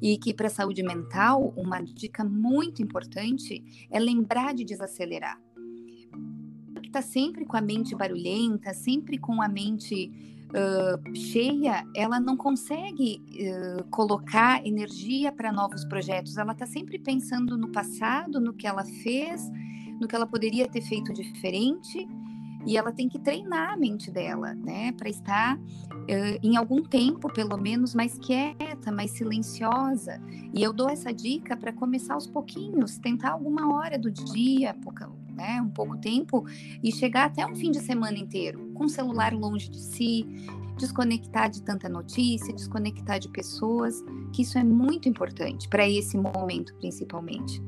E 0.00 0.16
que 0.16 0.32
para 0.32 0.46
a 0.46 0.50
saúde 0.50 0.82
mental, 0.84 1.52
uma 1.56 1.80
dica 1.80 2.24
muito 2.24 2.80
importante 2.80 3.88
é 3.90 3.98
lembrar 3.98 4.54
de 4.54 4.64
desacelerar. 4.64 5.40
Está 6.84 7.02
sempre 7.02 7.44
com 7.44 7.56
a 7.56 7.60
mente 7.60 7.94
barulhenta, 7.94 8.72
sempre 8.72 9.18
com 9.18 9.42
a 9.42 9.48
mente 9.48 10.10
uh, 10.48 11.16
cheia, 11.16 11.84
ela 11.94 12.18
não 12.18 12.36
consegue 12.36 13.20
uh, 13.20 13.84
colocar 13.90 14.64
energia 14.66 15.30
para 15.30 15.52
novos 15.52 15.84
projetos. 15.84 16.36
Ela 16.36 16.52
está 16.52 16.66
sempre 16.66 16.98
pensando 16.98 17.56
no 17.56 17.70
passado, 17.70 18.40
no 18.40 18.52
que 18.52 18.66
ela 18.66 18.84
fez, 18.84 19.42
no 20.00 20.06
que 20.06 20.14
ela 20.14 20.26
poderia 20.26 20.68
ter 20.68 20.82
feito 20.82 21.12
diferente. 21.12 22.06
E 22.66 22.76
ela 22.76 22.92
tem 22.92 23.08
que 23.08 23.18
treinar 23.18 23.72
a 23.72 23.76
mente 23.76 24.10
dela, 24.10 24.52
né, 24.52 24.92
para 24.92 25.08
estar 25.08 25.56
uh, 25.56 26.38
em 26.42 26.56
algum 26.56 26.82
tempo, 26.82 27.32
pelo 27.32 27.56
menos, 27.56 27.94
mais 27.94 28.18
quieta, 28.18 28.90
mais 28.92 29.12
silenciosa. 29.12 30.20
E 30.52 30.62
eu 30.62 30.72
dou 30.72 30.88
essa 30.90 31.12
dica 31.12 31.56
para 31.56 31.72
começar 31.72 32.14
aos 32.14 32.26
pouquinhos, 32.26 32.98
tentar 32.98 33.30
alguma 33.30 33.74
hora 33.74 33.98
do 33.98 34.10
dia, 34.10 34.74
pouca, 34.82 35.08
né, 35.30 35.62
um 35.62 35.70
pouco 35.70 35.96
tempo, 35.96 36.44
e 36.82 36.92
chegar 36.92 37.26
até 37.26 37.46
um 37.46 37.54
fim 37.54 37.70
de 37.70 37.80
semana 37.80 38.18
inteiro, 38.18 38.72
com 38.74 38.84
o 38.84 38.88
celular 38.88 39.32
longe 39.32 39.70
de 39.70 39.80
si, 39.80 40.26
desconectar 40.76 41.48
de 41.48 41.62
tanta 41.62 41.88
notícia, 41.88 42.52
desconectar 42.52 43.18
de 43.18 43.28
pessoas, 43.28 44.02
que 44.32 44.42
isso 44.42 44.58
é 44.58 44.64
muito 44.64 45.08
importante 45.08 45.68
para 45.68 45.88
esse 45.88 46.18
momento, 46.18 46.74
principalmente. 46.74 47.62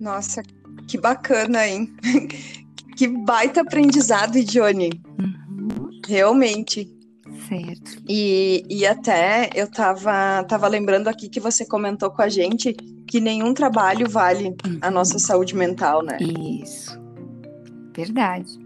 Nossa, 0.00 0.42
que 0.88 0.98
bacana, 0.98 1.66
hein? 1.66 1.94
que 2.96 3.06
baita 3.06 3.60
aprendizado, 3.60 4.42
Johnny. 4.42 4.90
Uhum. 5.18 6.00
Realmente. 6.06 6.88
Certo. 7.48 8.02
E, 8.08 8.64
e 8.68 8.86
até 8.86 9.50
eu 9.54 9.70
tava, 9.70 10.44
tava 10.44 10.68
lembrando 10.68 11.08
aqui 11.08 11.28
que 11.28 11.40
você 11.40 11.66
comentou 11.66 12.10
com 12.10 12.22
a 12.22 12.28
gente 12.28 12.72
que 13.06 13.20
nenhum 13.20 13.52
trabalho 13.52 14.08
vale 14.08 14.54
a 14.80 14.86
uhum. 14.86 14.94
nossa 14.94 15.18
saúde 15.18 15.54
mental, 15.54 16.02
né? 16.02 16.16
Isso. 16.20 16.98
Verdade. 17.94 18.58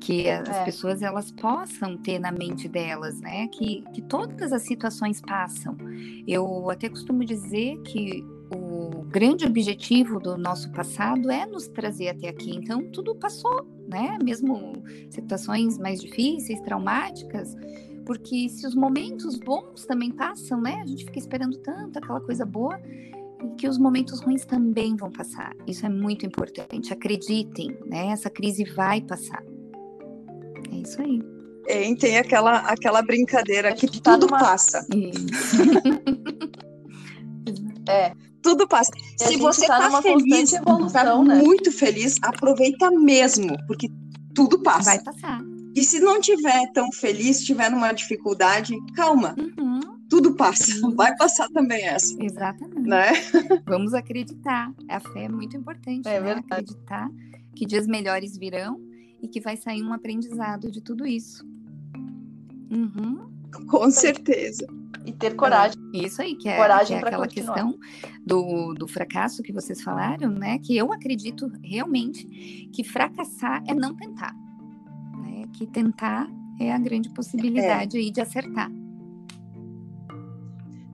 Que 0.00 0.28
as 0.28 0.48
é. 0.48 0.64
pessoas 0.64 1.02
elas 1.02 1.30
possam 1.30 1.96
ter 1.96 2.18
na 2.18 2.30
mente 2.30 2.68
delas, 2.68 3.20
né? 3.20 3.48
Que, 3.48 3.84
que 3.94 4.02
todas 4.02 4.52
as 4.52 4.62
situações 4.62 5.20
passam. 5.20 5.76
Eu 6.26 6.70
até 6.70 6.88
costumo 6.88 7.24
dizer 7.24 7.80
que 7.82 8.24
o 8.54 8.95
grande 9.08 9.46
objetivo 9.46 10.18
do 10.18 10.36
nosso 10.36 10.70
passado 10.72 11.30
é 11.30 11.46
nos 11.46 11.68
trazer 11.68 12.08
até 12.08 12.28
aqui. 12.28 12.54
Então, 12.54 12.90
tudo 12.90 13.14
passou, 13.14 13.66
né? 13.88 14.18
Mesmo 14.22 14.82
situações 15.10 15.78
mais 15.78 16.00
difíceis, 16.00 16.60
traumáticas, 16.60 17.56
porque 18.04 18.48
se 18.48 18.66
os 18.66 18.74
momentos 18.74 19.38
bons 19.38 19.86
também 19.86 20.12
passam, 20.12 20.60
né? 20.60 20.80
A 20.82 20.86
gente 20.86 21.04
fica 21.04 21.18
esperando 21.18 21.58
tanto 21.58 21.98
aquela 21.98 22.20
coisa 22.20 22.44
boa 22.44 22.80
e 23.44 23.48
que 23.56 23.68
os 23.68 23.78
momentos 23.78 24.20
ruins 24.20 24.44
também 24.44 24.96
vão 24.96 25.10
passar. 25.10 25.54
Isso 25.66 25.86
é 25.86 25.88
muito 25.88 26.26
importante. 26.26 26.92
Acreditem, 26.92 27.76
né? 27.86 28.08
Essa 28.08 28.30
crise 28.30 28.64
vai 28.64 29.00
passar. 29.00 29.42
É 30.72 30.76
isso 30.76 31.00
aí. 31.00 31.22
É, 31.68 31.92
tem 31.96 32.18
aquela, 32.18 32.58
aquela 32.58 33.02
brincadeira 33.02 33.74
que 33.74 33.88
tá 34.00 34.12
tudo 34.12 34.26
numa... 34.26 34.38
passa. 34.38 34.86
é 37.88 38.12
tudo 38.46 38.68
passa. 38.68 38.92
E 38.96 39.24
Se 39.24 39.36
você 39.36 39.66
tá, 39.66 39.90
tá 39.90 40.02
feliz, 40.02 40.52
evolução, 40.52 40.90
tá 40.90 41.34
né? 41.34 41.42
muito 41.42 41.72
feliz, 41.72 42.16
aproveita 42.22 42.90
mesmo, 42.92 43.56
porque 43.66 43.90
tudo 44.32 44.62
passa. 44.62 44.90
Vai 44.90 45.02
passar. 45.02 45.42
E 45.74 45.82
se 45.82 45.98
não 45.98 46.20
tiver 46.20 46.72
tão 46.72 46.92
feliz, 46.92 47.44
tiver 47.44 47.70
numa 47.70 47.92
dificuldade, 47.92 48.74
calma. 48.94 49.34
Uhum. 49.36 49.80
Tudo 50.08 50.34
passa. 50.36 50.72
Vai 50.94 51.14
passar 51.16 51.48
também 51.48 51.82
essa. 51.84 52.16
Exatamente. 52.22 52.88
Né? 52.88 53.08
Vamos 53.66 53.92
acreditar. 53.92 54.72
A 54.88 55.00
fé 55.00 55.24
é 55.24 55.28
muito 55.28 55.56
importante. 55.56 56.08
É 56.08 56.20
né? 56.20 56.34
verdade. 56.34 56.46
Acreditar 56.48 57.10
que 57.54 57.66
dias 57.66 57.86
melhores 57.86 58.38
virão 58.38 58.80
e 59.20 59.26
que 59.28 59.40
vai 59.40 59.56
sair 59.56 59.82
um 59.82 59.92
aprendizado 59.92 60.70
de 60.70 60.80
tudo 60.80 61.04
isso. 61.06 61.44
Uhum. 62.70 63.28
Com 63.68 63.90
certeza 63.90 64.66
e 65.04 65.12
ter 65.12 65.34
coragem. 65.34 65.76
Isso 65.92 66.22
aí, 66.22 66.34
que 66.34 66.48
é, 66.48 66.56
coragem 66.56 66.98
que 66.98 67.04
é 67.04 67.06
aquela 67.06 67.26
continuar. 67.26 67.54
questão 67.54 67.78
do, 68.24 68.74
do 68.74 68.88
fracasso 68.88 69.42
que 69.42 69.52
vocês 69.52 69.82
falaram, 69.82 70.30
né? 70.30 70.58
Que 70.58 70.76
eu 70.76 70.92
acredito 70.92 71.50
realmente 71.62 72.26
que 72.72 72.82
fracassar 72.84 73.62
é 73.66 73.74
não 73.74 73.94
tentar. 73.94 74.34
Né? 75.22 75.44
Que 75.52 75.66
tentar 75.66 76.28
é 76.60 76.72
a 76.72 76.78
grande 76.78 77.10
possibilidade 77.10 77.96
é. 77.96 78.00
aí 78.00 78.10
de 78.10 78.20
acertar 78.20 78.70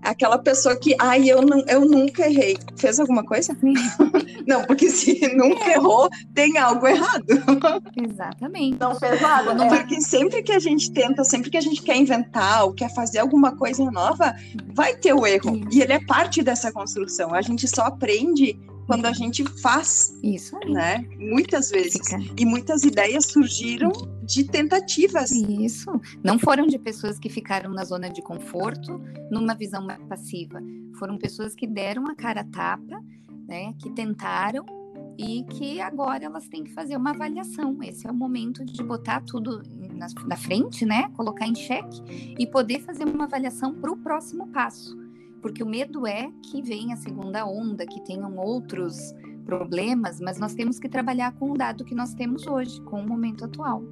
aquela 0.03 0.39
pessoa 0.39 0.77
que, 0.77 0.95
ai, 0.99 1.31
eu, 1.31 1.41
não, 1.43 1.65
eu 1.69 1.83
nunca 1.83 2.27
errei. 2.27 2.59
Fez 2.77 2.99
alguma 2.99 3.25
coisa? 3.25 3.57
não, 4.47 4.65
porque 4.65 4.91
se 4.91 5.21
nunca 5.35 5.71
é. 5.71 5.75
errou, 5.75 6.09
tem 6.35 6.59
algo 6.59 6.87
errado. 6.87 7.25
Exatamente. 7.97 8.79
Não 8.79 8.95
fez 8.97 9.21
nada, 9.21 9.55
né? 9.55 9.69
Porque 9.69 10.01
sempre 10.01 10.43
que 10.43 10.53
a 10.53 10.59
gente 10.59 10.91
tenta, 10.93 11.25
sempre 11.25 11.51
que 11.51 11.57
a 11.57 11.61
gente 11.61 11.83
quer 11.83 11.97
inventar 11.97 12.65
ou 12.65 12.75
quer 12.75 12.93
fazer 12.95 13.21
alguma 13.21 13.57
coisa 13.57 13.89
nova, 13.91 14.35
vai 14.75 14.97
ter 14.97 15.15
o 15.15 15.27
erro. 15.27 15.61
E 15.71 15.81
ele 15.81 15.93
é 15.93 16.05
parte 16.05 16.43
dessa 16.43 16.73
construção. 16.73 17.33
A 17.33 17.43
gente 17.43 17.69
só 17.69 17.83
aprende 17.83 18.59
quando 18.87 19.07
a 19.07 19.13
gente 19.13 19.45
faz. 19.61 20.19
Isso. 20.23 20.57
Né? 20.69 21.05
Muitas 21.19 21.71
vezes. 21.71 22.09
Fica. 22.09 22.21
E 22.37 22.45
muitas 22.45 22.83
ideias 22.83 23.27
surgiram 23.27 23.93
de 24.25 24.45
tentativas. 24.45 25.31
Isso. 25.31 25.91
Não 26.23 26.39
foram 26.39 26.67
de 26.67 26.79
pessoas 26.79 27.19
que 27.19 27.29
ficaram 27.29 27.71
na 27.71 27.85
zona 27.85 28.09
de 28.09 28.23
conforto, 28.23 29.01
numa 29.31 29.55
visão 29.55 29.85
mais 29.85 30.03
passiva. 30.05 30.61
Foram 30.99 31.19
pessoas 31.19 31.55
que 31.55 31.67
deram 31.67 32.07
a 32.07 32.15
cara 32.15 32.43
a 32.43 32.45
tapa, 32.45 33.03
né? 33.49 33.75
Que 33.79 33.91
tentaram 33.91 34.65
e 35.19 35.45
que 35.45 35.81
agora 35.81 36.25
elas 36.25 36.49
têm 36.49 36.65
que 36.65 36.73
fazer 36.73 36.97
uma 36.97 37.11
avaliação. 37.11 37.83
Esse 37.83 38.07
é 38.07 38.11
o 38.11 38.15
momento 38.15 38.65
de 38.65 38.83
botar 38.83 39.21
tudo 39.23 39.63
na, 39.95 40.07
na 40.27 40.37
frente, 40.37 40.85
né? 40.85 41.09
Colocar 41.17 41.47
em 41.47 41.55
xeque 41.55 42.35
e 42.39 42.47
poder 42.47 42.81
fazer 42.81 43.05
uma 43.05 43.25
avaliação 43.25 43.75
para 43.75 43.93
o 43.93 43.97
próximo 43.97 44.49
passo 44.49 45.03
porque 45.43 45.63
o 45.63 45.67
medo 45.67 46.07
é 46.07 46.31
que 46.41 46.63
venha 46.63 46.95
a 46.95 46.97
segunda 46.97 47.45
onda, 47.45 47.85
que 47.85 48.01
tenham 48.01 48.39
outros 48.39 49.13
problemas, 49.45 50.21
mas 50.21 50.39
nós 50.39 50.55
temos 50.55 50.79
que 50.79 50.89
trabalhar 50.89 51.33
com 51.33 51.51
o 51.51 51.59
dado 51.59 51.85
que 51.85 51.97
nós 51.97 52.15
temos 52.15 52.47
hoje, 52.47 52.81
com 52.83 53.01
o 53.01 53.07
momento 53.07 53.45
atual. 53.45 53.83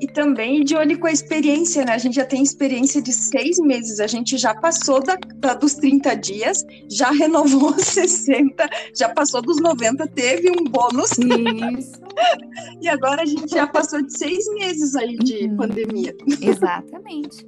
E 0.00 0.06
também 0.06 0.62
de 0.64 0.76
olho 0.76 0.98
com 0.98 1.06
a 1.06 1.12
experiência, 1.12 1.84
né? 1.84 1.92
A 1.92 1.98
gente 1.98 2.14
já 2.14 2.24
tem 2.24 2.42
experiência 2.42 3.02
de 3.02 3.12
seis 3.12 3.58
meses, 3.58 3.98
a 3.98 4.06
gente 4.06 4.38
já 4.38 4.54
passou 4.54 5.02
da, 5.02 5.16
da, 5.36 5.54
dos 5.54 5.74
30 5.74 6.14
dias, 6.14 6.64
já 6.88 7.10
renovou 7.10 7.72
60, 7.78 8.68
já 8.94 9.08
passou 9.08 9.42
dos 9.42 9.60
90, 9.60 10.06
teve 10.08 10.50
um 10.50 10.64
bônus. 10.64 11.10
Isso. 11.12 12.00
e 12.80 12.88
agora 12.88 13.22
a 13.22 13.26
gente 13.26 13.50
já 13.50 13.66
passou 13.66 14.00
de 14.02 14.16
seis 14.16 14.46
meses 14.54 14.94
aí 14.94 15.16
de 15.16 15.46
uhum. 15.46 15.56
pandemia. 15.56 16.16
Exatamente. 16.40 17.46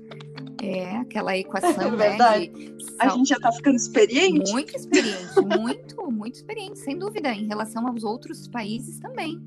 É 0.63 0.97
aquela 0.97 1.37
equação, 1.39 1.71
é 1.71 1.97
verdade. 1.97 2.51
Né, 2.51 2.77
a 2.99 3.09
gente 3.11 3.29
já 3.29 3.37
está 3.37 3.51
ficando 3.51 3.77
experiente. 3.77 4.53
Muito 4.53 4.77
experiente, 4.77 5.41
muito, 5.41 6.11
muito 6.11 6.35
experiente, 6.35 6.79
sem 6.81 6.99
dúvida, 6.99 7.31
em 7.31 7.47
relação 7.47 7.87
aos 7.87 8.05
outros 8.05 8.47
países 8.47 8.99
também. 9.01 9.41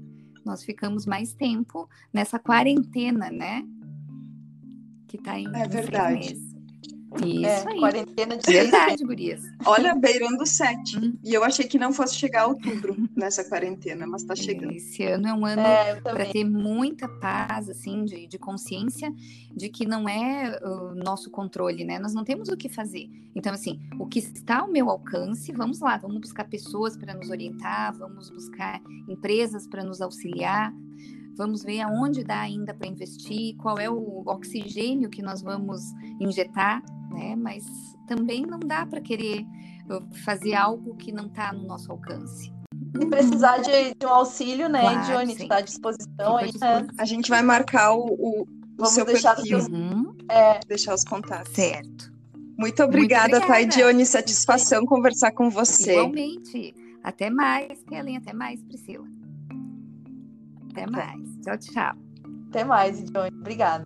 Nós 0.45 0.63
ficamos 0.63 1.05
mais 1.05 1.33
tempo 1.33 1.89
nessa 2.11 2.37
quarentena, 2.37 3.29
né? 3.29 3.65
Que 5.07 5.17
está 5.17 5.39
em 5.39 5.47
é 5.55 5.67
verdade. 5.67 6.33
meses. 6.33 6.52
Isso 7.25 7.45
é, 7.45 7.71
aí. 7.71 7.79
Quarentena 7.79 8.37
de 8.37 8.51
Verdade, 8.51 9.03
gurias. 9.03 9.41
Olha, 9.65 9.95
beirando 9.95 10.45
sete. 10.45 10.97
Hum. 10.97 11.17
E 11.23 11.33
eu 11.33 11.43
achei 11.43 11.65
que 11.67 11.77
não 11.77 11.93
fosse 11.93 12.15
chegar 12.15 12.43
a 12.43 12.47
outubro 12.47 12.95
nessa 13.15 13.43
quarentena, 13.43 14.07
mas 14.07 14.21
está 14.21 14.35
chegando. 14.35 14.71
Esse 14.73 15.03
ano 15.03 15.27
é 15.27 15.33
um 15.33 15.45
ano 15.45 15.61
é, 15.61 16.01
para 16.01 16.25
ter 16.25 16.43
muita 16.43 17.07
paz, 17.07 17.69
assim, 17.69 18.05
de, 18.05 18.27
de 18.27 18.37
consciência 18.37 19.13
de 19.55 19.69
que 19.69 19.85
não 19.85 20.09
é 20.09 20.59
o 20.63 20.95
nosso 20.95 21.29
controle, 21.29 21.83
né? 21.83 21.99
Nós 21.99 22.13
não 22.13 22.23
temos 22.23 22.49
o 22.49 22.57
que 22.57 22.67
fazer. 22.67 23.07
Então, 23.35 23.53
assim, 23.53 23.79
o 23.99 24.07
que 24.07 24.19
está 24.19 24.59
ao 24.59 24.71
meu 24.71 24.89
alcance, 24.89 25.51
vamos 25.51 25.79
lá, 25.79 25.97
vamos 25.97 26.19
buscar 26.19 26.45
pessoas 26.45 26.97
para 26.97 27.13
nos 27.13 27.29
orientar, 27.29 27.95
vamos 27.97 28.29
buscar 28.29 28.81
empresas 29.07 29.67
para 29.67 29.83
nos 29.83 30.01
auxiliar, 30.01 30.73
vamos 31.35 31.63
ver 31.63 31.81
aonde 31.81 32.23
dá 32.23 32.39
ainda 32.39 32.73
para 32.73 32.87
investir, 32.87 33.55
qual 33.57 33.77
é 33.77 33.89
o 33.89 34.23
oxigênio 34.25 35.09
que 35.09 35.21
nós 35.21 35.41
vamos 35.41 35.81
injetar, 36.19 36.83
né? 37.11 37.35
Mas 37.35 37.65
também 38.07 38.45
não 38.45 38.59
dá 38.59 38.85
para 38.85 39.01
querer 39.01 39.45
uh, 39.89 40.15
fazer 40.23 40.53
algo 40.53 40.95
que 40.95 41.11
não 41.11 41.27
está 41.27 41.53
no 41.53 41.65
nosso 41.65 41.91
alcance. 41.91 42.51
Se 42.95 43.05
precisar 43.07 43.57
de, 43.59 43.95
de 43.95 44.05
um 44.05 44.09
auxílio, 44.09 44.69
né, 44.69 44.81
claro, 44.81 45.19
Johnny, 45.19 45.33
está 45.33 45.57
à 45.57 45.61
disposição 45.61 46.37
aí. 46.37 46.51
A 46.97 47.05
gente 47.05 47.29
vai 47.29 47.41
marcar 47.41 47.93
o, 47.93 48.05
o 48.05 48.47
o 48.77 48.85
seu 48.85 49.05
perfil. 49.05 49.59
Uhum. 49.59 50.15
É... 50.29 50.59
Deixar 50.67 50.93
os 50.93 51.03
contatos. 51.03 51.53
Certo. 51.53 52.11
Muito 52.57 52.83
obrigada, 52.83 53.39
Muito 53.39 53.45
obrigada. 53.45 53.67
Dione. 53.67 54.05
Satisfação 54.05 54.85
conversar 54.85 55.31
com 55.31 55.49
você. 55.49 55.93
Igualmente. 55.93 56.73
Até 57.03 57.29
mais, 57.29 57.83
Kellen. 57.83 58.17
Até 58.17 58.33
mais, 58.33 58.63
Priscila. 58.63 59.05
Até 60.73 60.87
mais. 60.87 61.37
Tchau, 61.43 61.57
tchau. 61.59 61.93
Até 62.49 62.63
mais, 62.63 63.03
Dione. 63.03 63.31
Obrigada. 63.39 63.85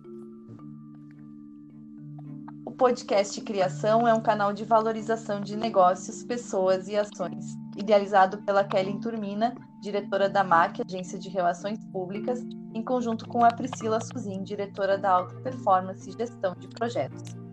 O 2.64 2.72
podcast 2.72 3.38
Criação 3.42 4.08
é 4.08 4.14
um 4.14 4.22
canal 4.22 4.54
de 4.54 4.64
valorização 4.64 5.40
de 5.40 5.56
negócios, 5.56 6.24
pessoas 6.24 6.88
e 6.88 6.96
ações, 6.96 7.44
idealizado 7.76 8.38
pela 8.42 8.64
Kelly 8.64 8.98
Turmina, 9.00 9.54
diretora 9.82 10.28
da 10.30 10.42
MAC, 10.42 10.80
Agência 10.86 11.18
de 11.18 11.28
Relações 11.28 11.78
Públicas, 11.92 12.40
em 12.72 12.82
conjunto 12.82 13.28
com 13.28 13.44
a 13.44 13.48
Priscila 13.48 14.00
Suzin, 14.00 14.42
diretora 14.42 14.96
da 14.96 15.10
Alta 15.10 15.34
Performance 15.40 16.08
e 16.08 16.12
Gestão 16.12 16.54
de 16.58 16.68
Projetos. 16.68 17.47